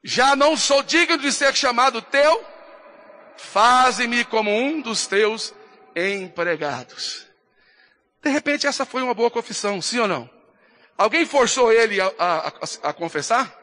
Já 0.02 0.34
não 0.34 0.56
sou 0.56 0.82
digno 0.82 1.18
de 1.18 1.30
ser 1.30 1.54
chamado 1.54 2.00
teu, 2.00 2.42
faze-me 3.36 4.24
como 4.24 4.50
um 4.50 4.80
dos 4.80 5.06
teus 5.06 5.52
empregados. 5.94 7.26
De 8.22 8.30
repente 8.30 8.66
essa 8.66 8.86
foi 8.86 9.02
uma 9.02 9.12
boa 9.12 9.30
confissão, 9.30 9.82
sim 9.82 9.98
ou 9.98 10.08
não? 10.08 10.28
Alguém 10.96 11.26
forçou 11.26 11.70
ele 11.70 12.00
a, 12.00 12.10
a, 12.18 12.48
a, 12.48 12.52
a 12.84 12.92
confessar? 12.94 13.54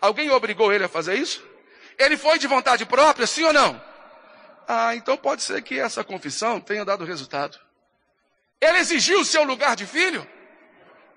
Alguém 0.00 0.28
obrigou 0.32 0.72
ele 0.72 0.82
a 0.82 0.88
fazer 0.88 1.14
isso? 1.14 1.40
Ele 1.96 2.16
foi 2.16 2.36
de 2.36 2.48
vontade 2.48 2.84
própria, 2.84 3.28
sim 3.28 3.44
ou 3.44 3.52
não? 3.52 3.80
Ah, 4.72 4.94
então 4.94 5.16
pode 5.16 5.42
ser 5.42 5.60
que 5.62 5.80
essa 5.80 6.04
confissão 6.04 6.60
tenha 6.60 6.84
dado 6.84 7.04
resultado. 7.04 7.58
Ele 8.60 8.78
exigiu 8.78 9.18
o 9.18 9.24
seu 9.24 9.42
lugar 9.42 9.74
de 9.74 9.84
filho? 9.84 10.24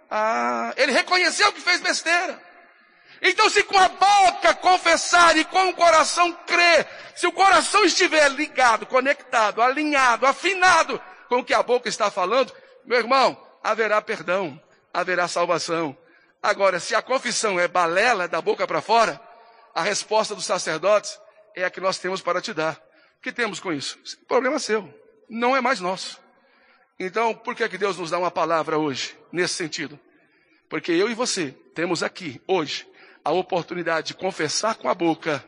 Ah, 0.10 0.74
ele 0.76 0.92
reconheceu 0.92 1.54
que 1.54 1.62
fez 1.62 1.80
besteira. 1.80 2.42
Então, 3.22 3.48
se 3.52 3.62
com 3.63 3.78
a 3.78 3.89
boca 3.89 4.56
confessar 4.56 5.38
e 5.38 5.46
com 5.46 5.70
o 5.70 5.76
coração 5.76 6.34
crer, 6.48 6.88
se 7.16 7.28
o 7.28 7.32
coração 7.32 7.86
estiver 7.86 8.28
ligado, 8.32 8.88
conectado, 8.88 9.62
alinhado, 9.62 10.26
afinado 10.26 11.00
com 11.30 11.38
o 11.38 11.46
que 11.46 11.54
a 11.54 11.62
boca 11.62 11.88
está 11.88 12.10
falando, 12.10 12.52
meu 12.84 12.98
irmão, 12.98 13.39
haverá 13.63 14.02
perdão, 14.02 14.60
haverá 14.92 15.28
salvação. 15.28 15.96
Agora, 16.42 16.80
se 16.80 16.96
a 16.96 17.04
confissão 17.04 17.60
é 17.60 17.68
balela 17.68 18.28
da 18.28 18.42
boca 18.42 18.66
para 18.66 18.82
fora, 18.82 19.22
a 19.76 19.84
resposta 19.84 20.34
dos 20.34 20.44
sacerdotes 20.46 21.22
é 21.56 21.63
a 21.63 21.70
que 21.70 21.80
nós 21.80 22.00
temos 22.00 22.20
para 22.20 22.42
te 22.42 22.52
dar. 22.52 22.82
Que 23.23 23.31
temos 23.31 23.62
com 23.62 23.71
isso? 23.71 23.97
problema 24.27 24.59
seu. 24.59 24.93
Não 25.29 25.55
é 25.55 25.62
mais 25.62 25.79
nosso. 25.79 26.19
Então, 26.99 27.33
por 27.33 27.55
que, 27.55 27.63
é 27.63 27.69
que 27.69 27.77
Deus 27.77 27.97
nos 27.97 28.12
dá 28.12 28.19
uma 28.19 28.29
palavra 28.29 28.77
hoje, 28.77 29.17
nesse 29.31 29.53
sentido? 29.55 29.97
Porque 30.69 30.91
eu 30.91 31.09
e 31.09 31.13
você 31.13 31.51
temos 31.73 32.03
aqui, 32.03 32.41
hoje, 32.45 32.86
a 33.23 33.31
oportunidade 33.31 34.07
de 34.07 34.13
confessar 34.13 34.75
com 34.75 34.89
a 34.89 34.93
boca, 34.93 35.43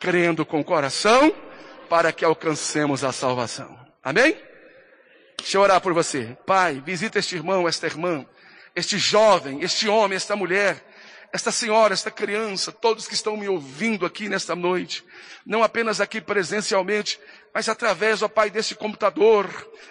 crendo 0.00 0.44
com 0.44 0.60
o 0.60 0.64
coração, 0.64 1.32
para 1.88 2.12
que 2.12 2.24
alcancemos 2.24 3.04
a 3.04 3.12
salvação. 3.12 3.78
Amém? 4.02 4.36
Deixa 5.38 5.56
eu 5.56 5.62
orar 5.62 5.80
por 5.80 5.94
você. 5.94 6.36
Pai, 6.44 6.82
visita 6.84 7.20
este 7.20 7.36
irmão, 7.36 7.68
esta 7.68 7.86
irmã, 7.86 8.26
este 8.74 8.98
jovem, 8.98 9.62
este 9.62 9.88
homem, 9.88 10.16
esta 10.16 10.34
mulher, 10.34 10.84
esta 11.32 11.52
senhora, 11.52 11.92
esta 11.92 12.10
criança, 12.10 12.72
todos 12.72 13.06
que 13.06 13.14
estão 13.14 13.36
me 13.36 13.48
ouvindo 13.48 14.06
aqui 14.06 14.28
nesta 14.28 14.56
noite, 14.56 15.04
não 15.44 15.62
apenas 15.62 16.00
aqui 16.00 16.20
presencialmente, 16.20 17.20
mas 17.52 17.68
através, 17.68 18.22
ó 18.22 18.28
Pai, 18.28 18.50
desse 18.50 18.74
computador, 18.74 19.46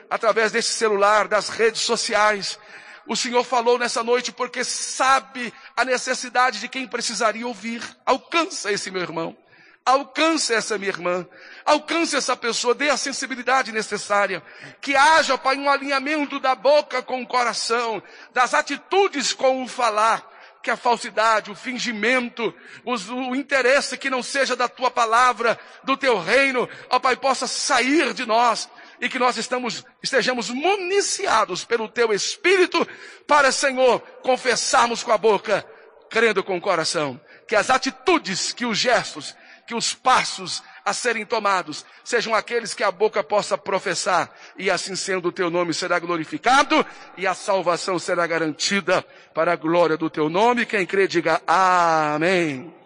através 0.09 0.51
desse 0.51 0.71
celular, 0.71 1.27
das 1.27 1.49
redes 1.49 1.81
sociais. 1.81 2.57
O 3.05 3.15
Senhor 3.15 3.43
falou 3.43 3.77
nessa 3.77 4.03
noite 4.03 4.31
porque 4.31 4.63
sabe 4.63 5.53
a 5.75 5.85
necessidade 5.85 6.59
de 6.59 6.67
quem 6.67 6.87
precisaria 6.87 7.47
ouvir. 7.47 7.81
Alcança 8.05 8.71
esse 8.71 8.91
meu 8.91 9.01
irmão. 9.01 9.37
Alcance 9.85 10.53
essa 10.53 10.77
minha 10.77 10.89
irmã. 10.89 11.25
Alcance 11.63 12.15
essa 12.15 12.35
pessoa. 12.35 12.75
Dê 12.75 12.89
a 12.89 12.97
sensibilidade 12.97 13.71
necessária. 13.71 14.43
Que 14.81 14.95
haja, 14.95 15.37
Pai, 15.37 15.55
um 15.57 15.69
alinhamento 15.69 16.37
da 16.39 16.53
boca 16.53 17.01
com 17.01 17.21
o 17.21 17.27
coração, 17.27 18.03
das 18.33 18.53
atitudes 18.53 19.31
com 19.31 19.63
o 19.63 19.67
falar 19.67 20.36
que 20.67 20.71
a 20.71 20.75
falsidade, 20.75 21.49
o 21.49 21.55
fingimento, 21.55 22.53
o 22.83 23.33
interesse 23.33 23.97
que 23.97 24.09
não 24.09 24.21
seja 24.21 24.53
da 24.53 24.67
tua 24.67 24.91
palavra, 24.91 25.57
do 25.85 25.95
teu 25.95 26.19
reino, 26.19 26.67
ó 26.89 26.99
Pai, 26.99 27.15
possa 27.15 27.47
sair 27.47 28.13
de 28.13 28.25
nós 28.25 28.69
e 28.99 29.07
que 29.07 29.17
nós 29.17 29.37
estamos, 29.37 29.85
estejamos 30.03 30.49
municiados 30.49 31.63
pelo 31.63 31.87
teu 31.87 32.11
Espírito 32.11 32.85
para, 33.25 33.49
Senhor, 33.49 34.01
confessarmos 34.21 35.03
com 35.03 35.13
a 35.13 35.17
boca, 35.17 35.65
crendo 36.09 36.43
com 36.43 36.57
o 36.57 36.61
coração, 36.61 37.17
que 37.47 37.55
as 37.55 37.69
atitudes, 37.69 38.51
que 38.51 38.65
os 38.65 38.77
gestos, 38.77 39.33
que 39.65 39.73
os 39.73 39.93
passos 39.93 40.61
a 40.87 40.93
serem 40.93 41.25
tomados 41.25 41.85
sejam 42.01 42.33
aqueles 42.33 42.73
que 42.73 42.81
a 42.81 42.89
boca 42.89 43.21
possa 43.21 43.57
professar, 43.57 44.31
e 44.57 44.71
assim 44.71 44.95
sendo 44.95 45.27
o 45.27 45.31
teu 45.33 45.49
nome 45.49 45.73
será 45.73 45.99
glorificado 45.99 46.85
e 47.17 47.27
a 47.27 47.33
salvação 47.33 47.99
será 47.99 48.25
garantida 48.25 49.05
para 49.33 49.51
a 49.51 49.55
glória 49.57 49.97
do 49.97 50.09
teu 50.09 50.29
nome. 50.29 50.65
Quem 50.65 50.85
crê, 50.85 51.05
diga 51.05 51.41
amém. 51.45 52.76